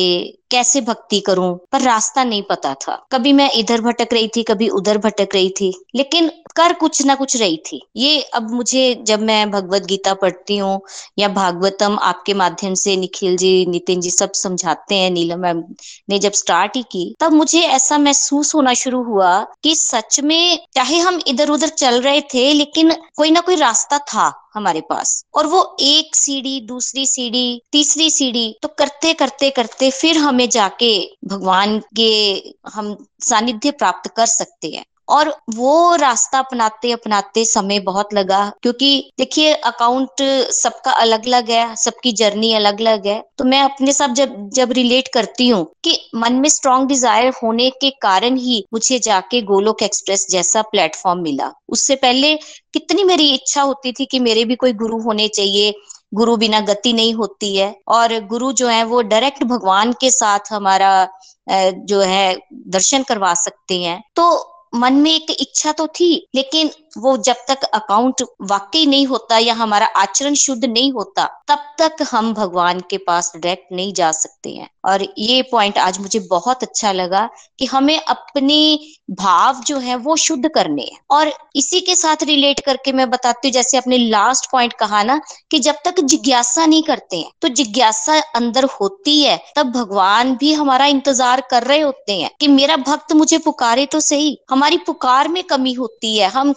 [0.50, 1.54] कैसे भक्ति करूँ?
[1.72, 5.48] पर रास्ता नहीं पता था। कभी मैं इधर भटक रही थी, कभी उधर भटक रही
[5.50, 10.14] थी, लेकिन कर कुछ ना कुछ रही थी। ये अब मुझे, जब मैं भगवत गीता
[10.14, 10.80] पढ़ती हूँ,
[11.18, 15.62] या भागवतम आपके माध्यम से निखिल जी, नितिन जी सब समझाते हैं, नीलम मैम
[16.10, 20.58] ने जब स्टार्ट ही की, तब मुझे ऐसा महसूस होना शुरू हुआ कि सच में
[20.74, 25.24] चाहे हम इधर उधर चल रहे थे, लेकिन कोई ना कोई रास्ता था हमारे पास।
[25.34, 30.48] और वो एक सीढ़ी, दूसरी सीढ़ी, तीसरी सीढ़ी तो करते करते करते करते फिर हमें
[30.48, 32.42] जाके भगवान के
[32.74, 39.12] हम सानिध्य प्राप्त कर सकते हैं। और वो रास्ता अपनाते अपनाते समय बहुत लगा क्योंकि
[39.18, 44.08] देखिए अकाउंट सबका अलग अलग है, सबकी जर्नी अलग अलग है। तो मैं अपने साथ
[44.08, 48.98] जब जब रिलेट करती हूँ कि मन में स्ट्रॉन्ग डिज़ायर होने के कारण ही मुझे
[48.98, 52.34] जाके गोलोक एक्सप्रेस जैसा प्लेटफॉर्म मिला। उससे पहले
[52.72, 55.74] कितनी मेरी इच्छा होती थी कि मेरे भी कोई गुरु होने चाहिए
[56.14, 60.52] गुरु बिना गति नहीं होती है। और गुरु जो है, वो डायरेक्ट भगवान के साथ
[60.52, 61.08] हमारा
[61.50, 67.16] जो है, दर्शन करवा सकते हैं। तो मन में एक इच्छा तो थी, लेकिन वो
[67.18, 72.32] जब तक अकाउंट वाकई नहीं होता या हमारा आचरण शुद्ध नहीं होता, तब तक हम
[72.34, 76.92] भगवान के पास डायरेक्ट नहीं जा सकते हैं। और ये पॉइंट आज मुझे बहुत अच्छा
[76.92, 77.28] लगा
[77.58, 78.78] कि हमें अपने
[79.12, 83.48] भाव जो है वो शुद्ध करने हैं। और इसी के साथ रिलेट करके मैं बताती
[83.48, 85.20] हूँ, जैसे अपने लास्ट पॉइंट कहा ना,
[85.50, 90.52] कि जब तक जिज्ञासा नहीं करते हैं तो जिज्ञासा अंदर होती है, तब भगवान भी
[90.54, 95.28] हमारा इंतज़ार कर रहे होते हैं कि मेरा भक्त मुझे पुकारे तो सही, हमारी पुकार
[95.28, 96.54] में कमी होती है, हम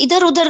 [0.00, 0.48] इधर उधर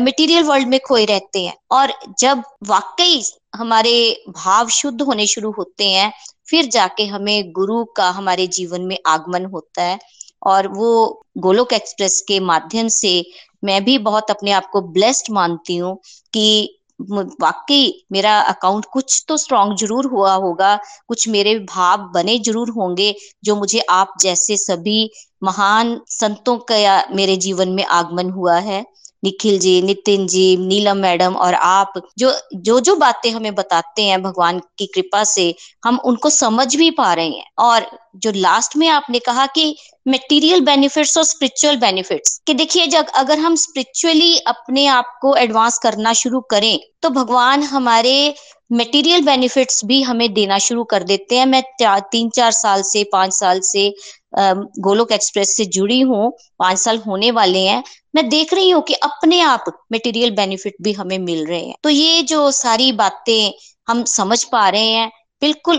[0.00, 3.22] मटेरियल वर्ल्ड में खोए रहते हैं। और जब वाकई
[3.56, 6.12] हमारे भाव शुद्ध होने शुरू होते हैं,
[6.48, 9.98] फिर जाके हमें गुरु का हमारे जीवन में आगमन होता है।
[10.46, 13.24] और वो गोलोक एक्सप्रेस के माध्यम से
[13.64, 15.96] मैं भी बहुत अपने आप को ब्लेस्ड मानती हूँ
[16.32, 20.76] कि वाकई मेरा अकाउंट कुछ तो स्ट्रांग ज़रूर हुआ होगा,
[21.08, 25.10] कुछ मेरे भाव बने ज़रूर होंगे, जो मुझे आप जैसे सभी
[25.44, 28.84] महान संतों का मेरे जीवन में आगमन हुआ है।
[29.24, 34.22] निखिल जी, नितिन जी, नीलम मैडम और आप जो जो जो बातें हमें बताते हैं
[34.22, 38.88] भगवान की कृपा से, हम उनको समझ भी पा रहे हैं। और जो लास्ट में
[38.88, 39.74] आपने कहा कि
[40.06, 45.78] मटेरियल बेनिफिट्स और स्पिरिचुअल बेनिफिट्स कि देखिए जब अगर हम स्पिरिचुअली अपने आप को एडवांस
[45.78, 48.34] करना शुरू करें तो भगवान हमारे
[48.72, 53.02] मटेरियल बेनिफिट्स भी हमें देना शुरू कर देते हैं। मैं चार, तीन चार साल से
[53.12, 53.92] पाँच साल से
[54.36, 57.82] गोलोक एक्सप्रेस से जुड़ी हूँ पाँच साल होने वाले हैं।
[58.14, 61.90] मैं देख रही हूँ कि अपने आप मटेरियल बेनिफिट भी हमें मिल रहे हैं। तो
[61.90, 63.52] ये जो सारी बातें
[63.88, 65.10] हम समझ पा रहे हैं
[65.42, 65.78] बिल्कुल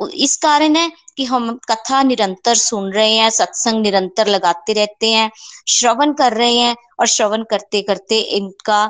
[0.00, 5.30] इस कारण है कि हम कथा निरंतर सुन रहे हैं, सत्संग निरंतर लगाते रहते हैं,
[5.68, 8.86] श्रवण कर रहे हैं और श्रवण करते करते इनका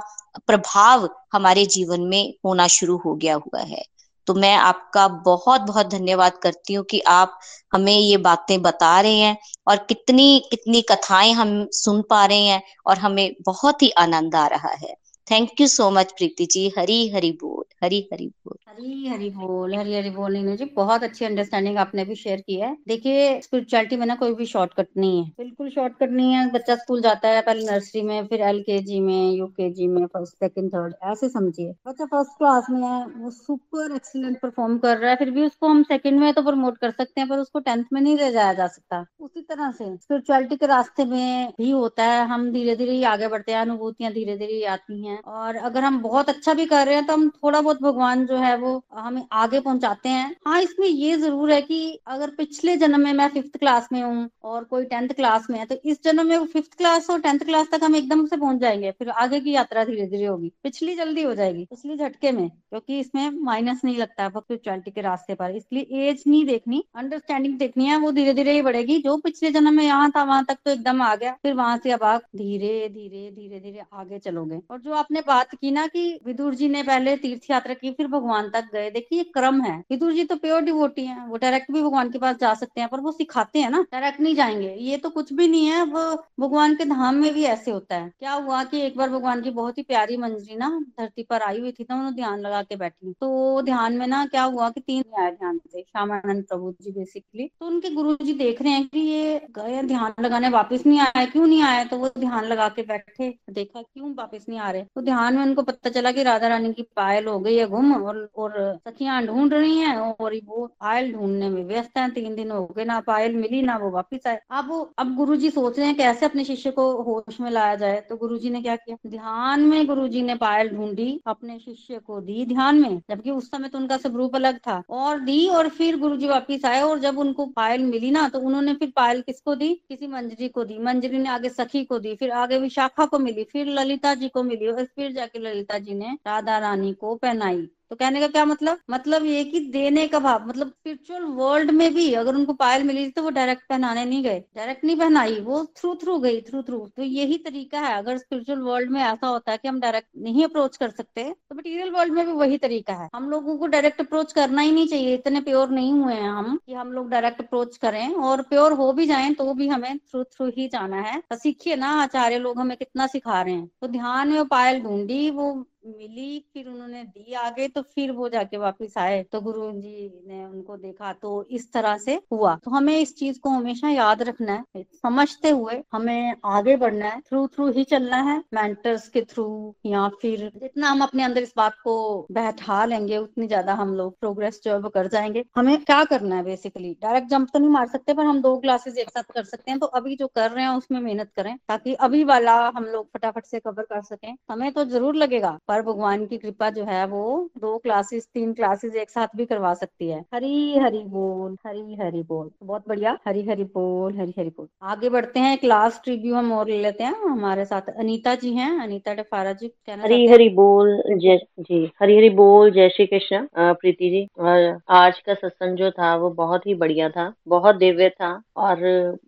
[0.47, 3.83] प्रभाव हमारे जीवन में होना शुरू हो गया हुआ है।
[4.27, 7.39] तो मैं आपका बहुत बहुत धन्यवाद करती हूँ कि आप
[7.73, 9.37] हमें ये बातें बता रहे हैं
[9.69, 14.47] और कितनी कितनी कथाएँ हम सुन पा रहे हैं और हमें बहुत ही आनंद आ
[14.47, 14.95] रहा है।
[15.31, 19.75] Thank you so much Preeti ji Hari Hari बोल हरी हरी बोल हरी हरी बोल
[19.75, 23.97] हरी हरी बोल नीनू जी बहुत अच्छी अंडरस्टैंडिंग आपने भी शेयर की है। देखिए स्पिरिचुअलिटी
[23.97, 27.41] में ना कोई भी शॉर्टकट नहीं है। बिल्कुल शॉर्टकट नहीं है। बच्चा स्कूल जाता है
[27.43, 31.75] पहले नर्सरी में, फिर एल के जी में यूकेजी में फ़र्स्ट सेकंड थर्ड ऐसे समझिए।
[31.87, 35.69] बच्चा फ़र्स्ट क्लास में है, वो सुपर एक्सीलेंट परफॉर्म कर रहा है, फिर भी उसको
[35.69, 38.53] हम सेकंड में तो प्रमोट कर सकते हैं, पर उसको टेंथ में नहीं ले जाया
[38.53, 43.03] जा सकता। उसी तरह से स्पिरिचुअलिटी के रास्ते में भी होता है। हम धीरे धीरे
[43.05, 46.87] आगे बढ़ते हैं, अनुभूतियाँ धीरे धीरे आती हैं। और अगर हम बहुत अच्छा भी कर
[46.87, 50.61] रहे हैं तो हम थोड़ा बहुत भगवान जो है, वो हमें आगे पहुंचाते हैं। हाँ
[50.63, 54.65] इसमें ये ज़रूर है कि अगर पिछले जन्म में मैं फिफ्थ क्लास में हूँ और
[54.65, 57.85] कोई टेंथ क्लास में है तो इस जन्म में फिफ्थ क्लास और टेंथ क्लास तक
[57.85, 61.35] हम एकदम से पहुँच जाएँगे। फिर आगे की यात्रा धीरे धीरे होगी। पिछली जल्दी हो
[61.35, 66.09] जाएगी, पिछली झटके में, क्योंकि इसमें माइनस नहीं लगता है स्पिरिचुअलिटी के रास्ते पर। इसलिए
[66.09, 69.85] एज नहीं देखनी अंडरस्टैंडिंग देखनी है, वो धीरे धीरे ही बढ़ेगी। जो पिछले जन्म में
[69.85, 73.31] यहाँ था, वहाँ तक तो एकदम आ गया। फिर वहाँ से अब आप धीरे धीरे
[73.33, 77.17] धीरे धीरे आगे चलोगे। और जो आपने बात की ना कि विदुर जी ने पहले
[77.17, 80.61] तीर्थ यात्रा की, फिर भगवान तक गए। देखिए, ये क्रम है। विदुर जी तो प्योर
[80.61, 83.71] डिवोटी है। वो डायरेक्ट भी भगवान के पास जा सकते हैं, पर वो सिखाते हैं
[83.71, 86.03] ना। डायरेक्ट नहीं जाएँगे। ये तो कुछ भी नहीं है। वो
[86.41, 89.51] भगवान के धाम में भी ऐसे होता है। क्या हुआ कि एक बार भगवान की
[89.51, 92.77] बहुत ही प्यारी मंजरी ना धरती पर आई हुई थी तो उन्होंने ध्यान लगा के
[92.77, 96.91] बैठी तो ध्यान में ना क्या हुआ कि तीन आए ध्यान से, श्यामानंद प्रभु जी
[96.91, 101.01] बेसिकली तो उनके गुरु जी देख रहे हैं कि ये गए, ध्यान लगाने वापस नहीं
[101.01, 101.85] आए। क्यों नहीं आए?
[101.85, 104.85] तो वो ध्यान लगा के बैठे, देखा, क्यों वापस नहीं आ रहे?
[104.97, 107.93] तो ध्यान में उनको पता चला कि राधा रानी की पायल हो गई है गुम
[107.95, 108.53] और और
[108.89, 112.85] सखियाँ ढूंढ रही हैं और वो पायल ढूँढने में व्यस्त है। तीन दिन हो गए,
[112.85, 116.27] ना पायल मिली, ना वो वापिस आए। अब अब गुरु जी सोच रहे हैं कैसे
[116.27, 118.97] अपने शिष्य को होश में लाया जाए। तो गुरु जी ने क्या किया?
[119.07, 123.51] ध्यान में गुरु जी ने पायल ढूंढी, अपने शिष्य को दी ध्यान में, जबकि उस
[123.51, 126.99] समय तो उनका स्वरूप अलग था। और दी और फिर गुरु जी वापिस आए और
[126.99, 129.73] जब उनको पायल मिली ना तो उन्होंने फिर पायल किसको दी?
[129.89, 133.45] किसी मंजरी को दी। मंजरी ने आगे सखी को दी, फिर आगे विशाखा को मिली,
[133.45, 137.97] फिर ललिता जी को मिली फिर जाके ललिता जी ने राधा रानी को पहनाई। तो
[137.97, 138.79] कहने का क्या मतलब?
[138.91, 143.09] मतलब ये कि देने का भाव मतलब स्पिरिचुअल वर्ल्ड में भी अगर उनको पायल मिली
[143.11, 146.79] तो वो डायरेक्ट पहनाने नहीं गए। डायरेक्ट नहीं पहनाई, वो थ्रू थ्रू गई थ्रू थ्रू
[146.97, 150.45] तो यही तरीका है, अगर स्पिरिचुअल वर्ल्ड में ऐसा होता है कि हम डायरेक्ट नहीं
[150.45, 154.01] अप्रोच कर सकते तो मटीरियल वर्ल्ड में भी वही तरीका है। हम लोगों को डायरेक्ट
[154.01, 157.41] अप्रोच करना ही नहीं चाहिए, इतने प्योर नहीं हुए हैं हम कि हम लोग डायरेक्ट
[157.41, 161.21] अप्रोच करें और प्योर हो भी जाए तो भी हमें थ्रू थ्रू ही जाना है।
[161.21, 165.31] तो सीखिए ना, आचार्य लोग हमें कितना सिखा रहे हैं। तो ध्यान में पायल ढूंढी,
[165.31, 170.11] वो मिली, फिर उन्होंने दी आगे तो फिर वो जाके वापस आए। तो गुरु जी
[170.29, 174.23] ने उनको देखा तो इस तरह से हुआ। तो हमें इस चीज़ को हमेशा याद
[174.23, 179.23] रखना है। समझते हुए हमें आगे बढ़ना है। थ्रू थ्रू ही चलना है। मेंटर्स के
[179.23, 179.47] थ्रू
[179.87, 184.19] या फिर जितना हम अपने अंदर इस बात को बैठा लेंगे, उतनी ज़्यादा हम लोग
[184.21, 187.71] प्रोग्रेस जो है वो कर जाएँगे। हमें क्या करना है बेसिकली डायरेक्ट जंप तो नहीं
[187.71, 190.51] मार सकते, पर हम दो क्लासेस एक साथ कर सकते हैं। तो अभी जो कर
[190.51, 194.35] रहे हैं, उसमें मेहनत करें, ताकि अभी वाला हम लोग फटाफट से कवर कर सकें।
[194.51, 197.25] हमें तो ज़रूर लगेगा, पर भगवान की कृपा जो है वो
[197.59, 202.23] दो क्लासेस तीन क्लासेस एक साथ भी करवा सकती है। हरी हरी बोल हरी हरी
[202.23, 206.53] बोल। बहुत बढ़िया। हरी हरी बोल हरी हरी बोल। आगे बढ़ते हैं क्लास रिव्यू हम
[206.53, 210.49] और ले लेते हैं। हमारे साथ अनीता जी हैं। अनीता डफारा जी कहना हरी हरी
[210.51, 215.77] बोल जय जी। हरी हरी बोल जय श्री कृष्ण प्रीति जी। और आज का सत्संग
[215.77, 218.77] जो था वो बहुत ही बढ़िया था बहुत दिव्य था। और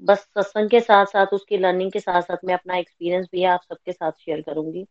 [0.03, 3.61] बस सत्संग के साथ साथ उसकी लर्निंग के साथ साथ मैं अपना एक्सपीरियंस भी आप
[3.63, 4.85] सबके साथ शेयर करूँगी।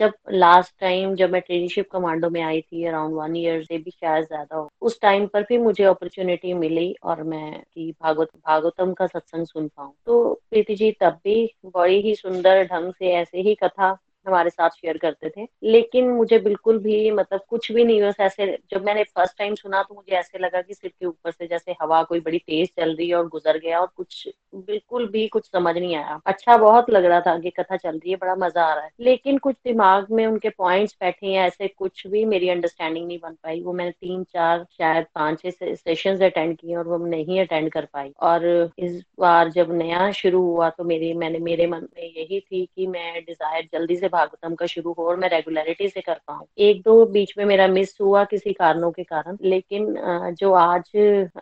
[0.00, 3.90] जब लास्ट टाइम जब मैं ट्रेनशिप कमांडो में आई थी अराउंड वन ईयर से भी
[3.90, 9.06] शायद ज़्यादा हो, उस टाइम पर भी मुझे अपॉर्चुनिटी मिली और मैं भागवत, भागवतम का
[9.06, 13.54] सत्संग सुन पाऊँ। तो प्रीति जी, तब भी बड़ी ही सुंदर ढंग से ऐसे ही
[13.54, 13.96] कथा
[14.26, 18.46] हमारे साथ शेयर करते थे। लेकिन मुझे बिल्कुल भी मतलब कुछ भी नहीं बस ऐसे
[18.70, 21.76] जब मैंने फ़र्स्ट टाइम सुना तो मुझे ऐसे लगा कि सिर के ऊपर से जैसे
[21.82, 25.46] हवा कोई बड़ी तेज चल रही है और गुजर गया और कुछ बिल्कुल भी कुछ
[25.46, 28.62] समझ नहीं आया। अच्छा बहुत लग रहा था कि कथा चल रही है, बड़ा मज़ा
[28.62, 32.48] आ रहा है। लेकिन कुछ दिमाग में उनके पॉइंट्स बैठे हैं, ऐसे कुछ भी मेरी
[32.48, 36.88] अंडरस्टैंडिंग नहीं बन पाई। वो मैंने तीन, चार, शायद पाँच, छह सेशन अटेंड किए और
[36.88, 38.46] वो नहीं अटेंड कर पाई। और
[38.78, 42.86] इस बार जब नया शुरू हुआ तो मेरी, मैंने, मेरे मन में यही थी कि
[42.86, 46.82] मैं डिज़ायर जल्दी से भागवतम का शुरू हो और मैं रेगुलरिटी से कर पाऊँ एक
[46.82, 49.94] दो बीच में मेरा मिस हुआ किसी कारणों के कारण, लेकिन
[50.34, 50.90] जो आज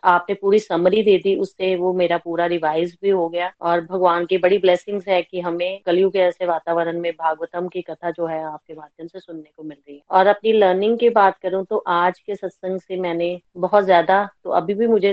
[0.05, 4.27] आपने पूरी समरी दे दी, उससे वो मेरा पूरा रिवाइज भी हो गया और भगवान
[4.27, 8.27] की बड़ी ब्लेसिंग है कि हमें कलयुग के ऐसे वातावरण में भागवतम की कथा जो
[8.27, 11.65] है आपके माध्यम से सुनने को मिल रही है। और अपनी लर्निंग की बात करूँ
[11.65, 15.13] तो आज के सत्संग से मैंने बहुत ज़्यादा तो अभी भी मुझे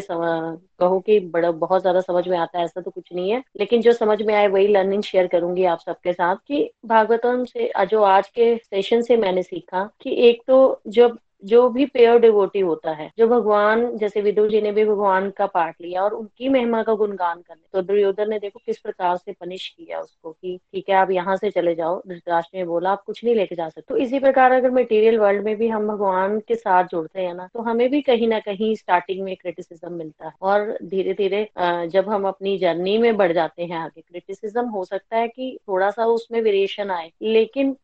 [0.81, 3.81] कहो कि बड़ा, बहुत ज़्यादा समझ में आता है, ऐसा तो कुछ नहीं है। लेकिन
[3.81, 8.01] जो समझ में आए वही लर्निंग शेयर करूँगी आप सबके साथ कि भागवतम से जो
[8.03, 12.91] आज के सेशन से मैंने सीखा कि एक तो जब जो भी पेयर डिवोटी होता
[12.91, 16.81] है, जो भगवान, जैसे विदुर जी ने भी भगवान का पाठ लिया और उनकी महिमा
[16.83, 20.89] का गुणगान करने तो दुर्योधन ने देखो किस प्रकार से पनिश किया उसको कि ठीक
[20.89, 23.81] है, आप यहाँ से चले जाओ, धृतराष्ट्र ने बोला, आप कुछ नहीं लेके जा सकते।
[23.89, 27.47] तो इसी प्रकार अगर मटेरियल वर्ल्ड में भी हम भगवान के साथ जुड़ते हैं ना
[27.53, 31.47] तो हमें भी कहीं ना कहीं स्टार्टिंग में क्रिटिसिज्म मिलता है। और धीरे धीरे
[31.89, 35.89] जब हम अपनी जर्नी में बढ़ जाते हैं आगे क्रिटिसिज्म हो सकता है कि थोड़ा
[35.91, 37.75] सा उसमें वेरिएशन आए, लेकिन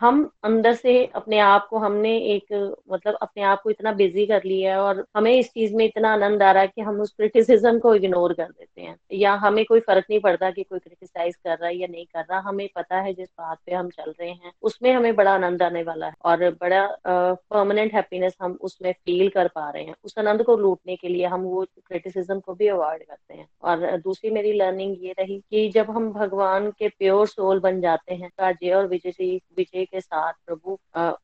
[0.00, 4.42] हम अंदर से अपने आप को हमने एक मतलब अपने आप को इतना बिज़ी कर
[4.44, 7.12] लिया है और हमें इस चीज़ में इतना आनंद आ रहा है कि हम उस
[7.12, 11.36] क्रिटिसिज्म को इग्नोर कर देते हैं। या हमें कोई फ़र्क नहीं पड़ता कि कोई क्रिटिसाइज
[11.36, 14.10] कर रहा है या नहीं कर रहा। हमें पता है जिस बात पे हम चल
[14.20, 18.92] रहे हैं, उसमें हमें बड़ा आनंद आने वाला है और बड़ा परमानेंट हैप्पीनेस हम उसमें
[18.94, 22.54] फील कर पा रहे हैं। उस आनंद को लूटने के लिए हम वो क्रिटिसिज्म को
[22.54, 26.88] भी अवॉइड करते हैं। और दूसरी मेरी लर्निंग ये रही कि जब हम भगवान के
[26.88, 30.78] प्योर सोल बन जाते हैं जय और विजय विजय के साथ प्रभु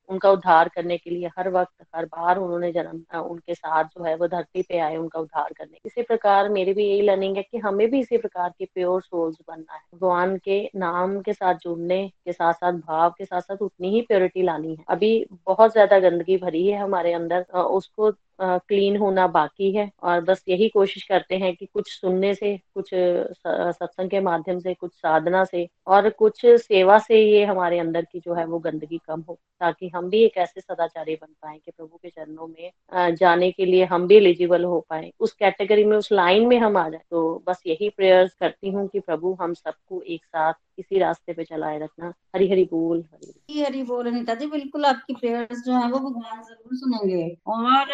[0.09, 1.64] उनका उद्धार करने के लिए हर वक्त
[1.97, 5.79] हर बार उन्होंने जन्म उनके साथ जो है वो धरती पे आए उनका उद्धार करने
[5.87, 9.37] इसी प्रकार मेरी भी यही लर्निंग है कि हमें भी इसी प्रकार के प्योर सोल्स
[9.49, 13.63] बनना है। भगवान के नाम के साथ जुड़ने के साथ साथ भाव के साथ साथ
[13.63, 18.11] उतनी ही प्योरिटी लानी है। अभी बहुत ज़्यादा गंदगी भरी है हमारे अंदर उसको
[18.41, 22.91] क्लीन होना बाकी है और बस यही कोशिश करते हैं कि कुछ सुनने से, कुछ
[22.95, 28.21] सत्संग के माध्यम से, कुछ साधना से और कुछ सेवा से ये हमारे अंदर की
[28.21, 31.71] जो है वो गंदगी कम हो, ताकि हम भी एक ऐसे सदाचारी बन पाए कि
[31.71, 35.97] प्रभु के चरणों में जाने के लिए हम भी एलिजिबल हो पाए। उस कैटेगरी में,
[35.97, 39.55] उस लाइन में हम आ जाए। तो बस यही प्रेयर्स करती हूँ कि प्रभु हम
[39.55, 44.35] सबको एक साथ इसी रास्ते पे चलाए रखना। हरी हरी बोल। हरी हरी बोल, अनिता
[44.35, 47.87] जी, बिल्कुल आपकी प्रेयर्स जो है वो भगवान ज़रूर सुनेंगे। और,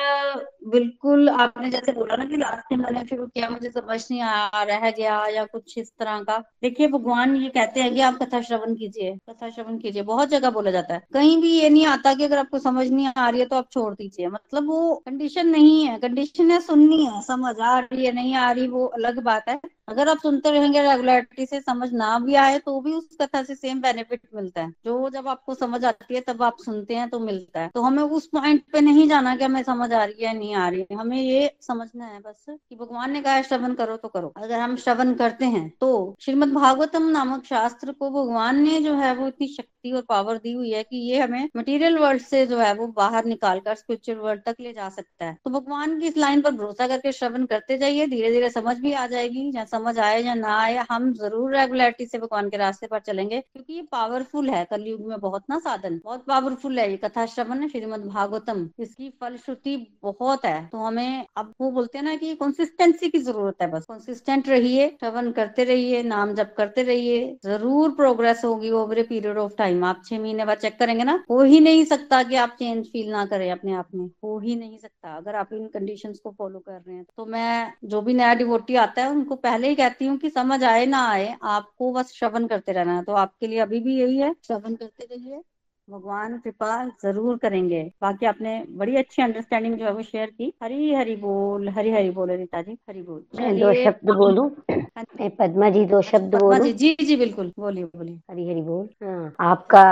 [0.71, 4.91] बिल्कुल आपने जैसे बोला ना कि लास्ट मैंने फिर क्या मुझे समझ नहीं आया रह
[4.91, 8.75] गया या कुछ इस तरह का। देखिए, भगवान ये कहते हैं कि आप कथा श्रवण
[8.75, 12.25] कीजिए, कथा श्रवण कीजिए। बहुत जगह बोला जाता है। कहीं भी ये नहीं आता कि
[12.25, 15.85] अगर आपको समझ नहीं आ रही है तो आप छोड़ दीजिए। मतलब वो कंडीशन नहीं
[15.87, 19.49] है। कंडीशन है सुननी है, समझ आ रही है, नहीं आ रही, वो अलग बात
[19.49, 19.59] है।
[19.91, 23.55] अगर आप सुनते रहेंगे रेगुलरिटी से समझ ना भी आए तो भी उस कथा से
[23.55, 27.19] सेम बेनिफिट मिलता है। जो जब आपको समझ आती है, तब आप सुनते हैं तो
[27.21, 30.37] मिलता है। तो हमें उस पॉइंट पे नहीं जाना कि हमें समझ आ रही है
[30.39, 33.97] नहीं आ रही है। हमें ये समझना है बस कि भगवान ने कहा, श्रवण करो
[33.97, 38.81] तो करो। अगर हम श्रवण करते हैं तो श्रीमद भागवतम नामक शास्त्र को भगवान ने
[38.81, 42.23] जो है, वो इतनी शक्ति और पावर दी हुई है कि ये हमें मटेरियल वर्ल्ड
[42.23, 45.51] से जो है वो बाहर निकाल कर स्पिरिचुअल वर्ल्ड तक ले जा सकता है। तो
[45.51, 49.07] भगवान की इस लाइन पर भरोसा करके श्रवण करते जाइए धीरे धीरे समझ भी आ
[49.07, 52.99] जाएगी, या समझ आए या ना आए, हम ज़रूर रेगुलरिटी से भगवान के रास्ते पर
[53.01, 57.27] चलेंगे, क्योंकि ये पावरफुल है, कलयुग में बहुत ना साधन, बहुत पावरफुल है ये कथा
[57.27, 62.35] श्रवण, श्रीमद भागवतम। इसकी फलश्रुति बहुत है तो हमें अब वो बोलते हैं ना कि
[62.37, 67.91] कंसिस्टेंसी की ज़रूरत है बस। कंसिस्टेंट रहिए, श्रवण करते रहिए, नाम जप करते रहिए, ज़रूर
[67.95, 71.43] प्रोग्रेस होगी over a period of time आप छह महीने बाद चेक करेंगे ना, हो
[71.43, 74.79] ही नहीं सकता कि आप चेंज फील ना करें अपने आप में, हो ही नहीं
[74.79, 78.35] सकता। अगर आप इन कंडीशंस को फॉलो कर रहे हैं तो मैं जो भी नया
[78.35, 82.13] डिवोटी आता है, उनको पहले ही कहती हूँ कि समझ आए ना आए, आपको बस
[82.15, 85.43] श्रवण करते रहना है। तो आपके लिए अभी भी यही है, श्रवण करते रहिए।
[85.91, 90.93] भगवान कृपा ज़रूर करेंगे। बाकी आपने बड़ी अच्छी अंडरस्टैंडिंग जो है वो शेयर की। हरी
[90.95, 94.51] हरी बोल हरी हरी बोल रीता जी हरी बोल। मैं दो शब्द बोलूँ?
[94.71, 96.59] हाँ पद्मा जी दो शब्द बोलूँ?
[96.59, 99.83] जी जी जी बिल्कुल। बोलिए बोलिए। हरी हरी बोल। हाँ। आपका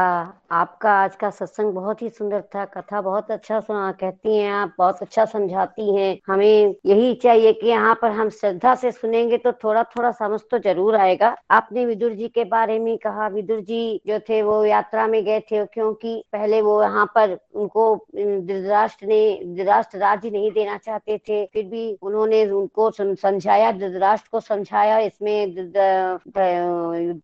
[0.51, 4.75] आपका आज का सत्संग बहुत ही सुंदर था कथा बहुत अच्छा सुना कहती हैं आप
[4.79, 9.53] बहुत अच्छा समझाती हैं। हमें यही चाहिए कि यहाँ पर हम श्रद्धा से सुनेंगे तो
[9.65, 14.01] थोड़ा थोड़ा समझ तो ज़रूर आएगा। आपने विदुर जी के बारे में कहा विदुर जी
[14.07, 19.07] जो थे वो यात्रा में गए थे क्यों क्योंकि पहले वो यहाँ पर उनको धृतराष्ट्र
[19.07, 24.99] ने, धृतराष्ट्र राज्य नहीं देना चाहते थे, फिर भी उन्होंने उनको समझाया, धृतराष्ट्र को समझाया,
[24.99, 25.55] इसमें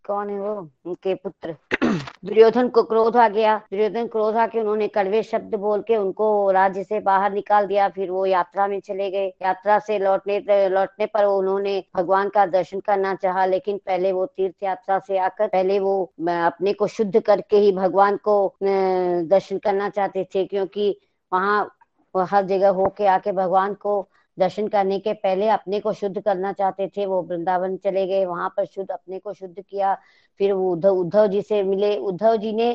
[0.07, 1.55] कौन है वो, उनके पुत्र,
[2.25, 6.85] दुर्योधन को क्रोध आ गया, दुर्योधन क्रोध आके उन्होंने कड़वे शब्द बोल के उनको राज्य
[6.85, 11.25] से बाहर निकाल दिया, फिर वो यात्रा में चले गए, यात्रा से लौटने लौटने पर
[11.25, 16.03] उन्होंने भगवान का दर्शन करना चाहा, लेकिन पहले वो तीर्थ यात्रा से आकर, पहले वो
[16.29, 20.97] अपने को शुद्ध करके ही भगवान को दर्शन करना चाहते थे, क्योंकि
[21.33, 21.77] वहाँ
[22.15, 26.87] हर जगह होके आके भगवान को दर्शन करने के पहले अपने को शुद्ध करना चाहते
[26.89, 29.95] थे। वो वृंदावन चले गए, वहाँ पर शुद्ध अपने को शुद्ध किया।
[30.41, 32.73] फिर वो उद्धव उद्धव जी से मिले। उद्धव जी ने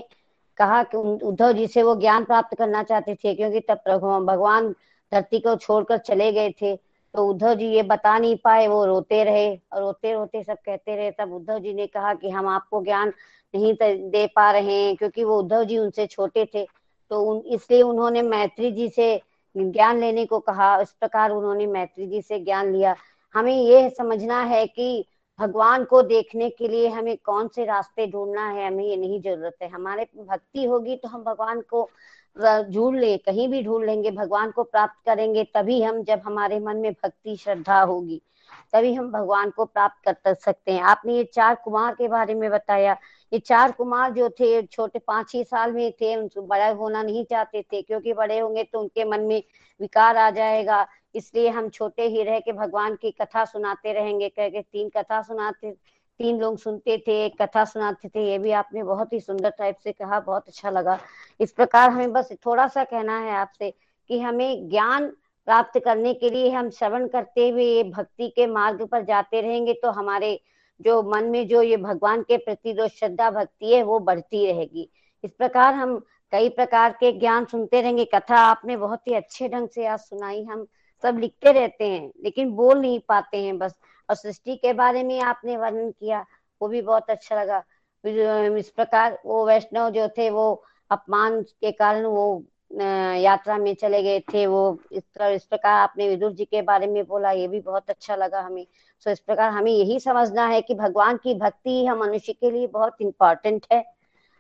[0.58, 3.82] कहा कि उद्धव जी से वो ज्ञान प्राप्त करना चाहते थे, क्योंकि तब
[4.28, 4.70] भगवान
[5.12, 6.76] धरती को छोड़कर चले गए थे।
[7.14, 10.96] तो उद्धव जी ये बता नहीं पाए, वो रोते रहे। और रोते रोते सब कहते
[10.96, 13.14] रहे। तब उद्धव जी ने कहा कि हम आपको ज्ञान
[13.54, 13.74] नहीं
[14.10, 16.66] दे पा रहे हैं क्योंकि वो उद्धव जी उनसे छोटे थे।
[17.12, 19.22] तो उन, इसलिए उन्होंने मैत्री जी से
[19.56, 22.95] ज्ञान लेने को कहा। इस प्रकार उन्होंने मैत्री जी से ज्ञान लिया।
[23.36, 25.06] हमें ये समझना है कि
[25.39, 29.56] भगवान को देखने के लिए हमें कौन से रास्ते ढूंढना है हमें ये नहीं ज़रूरत
[29.62, 31.89] है। हमारे भक्ति होगी तो हम भगवान को
[32.38, 36.78] ढूंढ ले कहीं भी ढूंढ लेंगे भगवान को प्राप्त करेंगे तभी हम जब हमारे मन
[36.78, 38.22] में भक्ति श्रद्धा होगी
[38.74, 42.50] तभी हम भगवान को प्राप्त कर सकते हैं। आपने ये चार कुमार के बारे में
[42.52, 42.95] बताया।
[43.32, 47.24] ये चार कुमार जो थे, छोटे पाँच ही साल में थे उनको बड़ा होना नहीं
[47.26, 49.42] चाहते थे। क्योंकि बड़े होंगे तो उनके मन में
[49.82, 54.50] विकार आ जाएगा। इसलिए हम छोटे ही रह के भगवान की कथा सुनाते रहेंगे। कह
[54.50, 58.84] के तीन कथा सुनाते, तीन लोग सुनते थे, एक कथा सुनाते थे। ये भी आपने
[58.84, 61.00] बहुत ही सुंदर टाइप से कहा, बहुत अच्छा लगा।
[61.40, 63.74] इस प्रकार हमें बस थोड़ा सा कहना है आपसे
[64.10, 65.08] कि हमें ज्ञान
[65.48, 69.92] प्राप्त करने के लिए हम श्रवण करते हुए भक्ति के मार्ग पर जाते रहेंगे तो
[69.92, 70.40] हमारे
[70.82, 74.90] जो मन में जो ये भगवान के प्रति जो श्रद्धा भक्ति है, वो बढ़ती रहेगी।
[75.24, 75.98] इस प्रकार हम
[76.32, 80.44] कई प्रकार के ज्ञान सुनते रहेंगे। कथा आपने बहुत ही अच्छे ढंग से आज सुनाई।
[80.44, 80.66] हम
[81.04, 83.76] सब लिखते रहते हैं, लेकिन बोल नहीं पाते हैं बस।
[84.10, 86.26] और सृष्टि के बारे में आपने वर्णन किया,
[86.62, 87.64] वो भी बहुत अच्छा लगा।
[88.58, 94.20] इस प्रकार वो वैष्णव जो थे, वो अपमान के कारण वो यात्रा में चले गए
[94.20, 97.60] थे वो। इस तरह इस प्रकार आपने विदुर जी के बारे में बोला, ये भी
[97.60, 98.66] बहुत अच्छा लगा हमें।
[99.04, 102.68] सो इस प्रकार हमें यही समझना है कि भगवान की भक्ति हम मनुष्य के लिए
[102.68, 103.84] बहुत इंपॉर्टेंट है।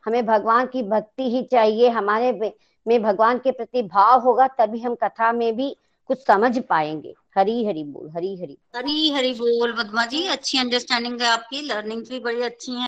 [0.05, 2.53] हमें भगवान की भक्ति ही चाहिए। हमारे
[2.85, 5.75] में भगवान के प्रति भाव होगा तभी हम कथा में भी
[6.09, 11.21] कुछ समझ पाएँगे। हरी हरी बोल, हरी हरी। हरी हरी बोल पद्मा जी अच्छी अंडरस्टैंडिंग
[11.21, 12.87] है आपकी। लर्निंग भी बड़ी अच्छी है।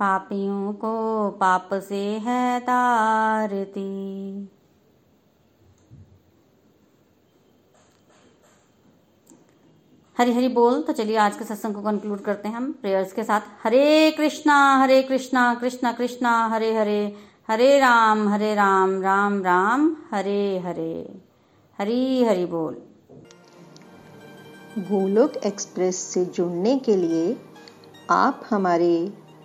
[0.00, 3.88] पापियों को पाप से है तारती।
[10.18, 13.24] हरी हरी बोल तो चलिए आज के सत्संग को कंक्लूड करते हैं हम प्रेयर्स के
[13.24, 17.16] साथ। हरे कृष्णा हरे कृष्णा कृष्णा कृष्णा, हरे हरे
[17.48, 21.20] हरे राम हरे राम राम राम, हरे हरे।
[21.78, 22.74] हरी हरि बोल।
[24.78, 27.36] गोलोक एक्सप्रेस से जुड़ने के लिए
[28.10, 28.92] आप हमारे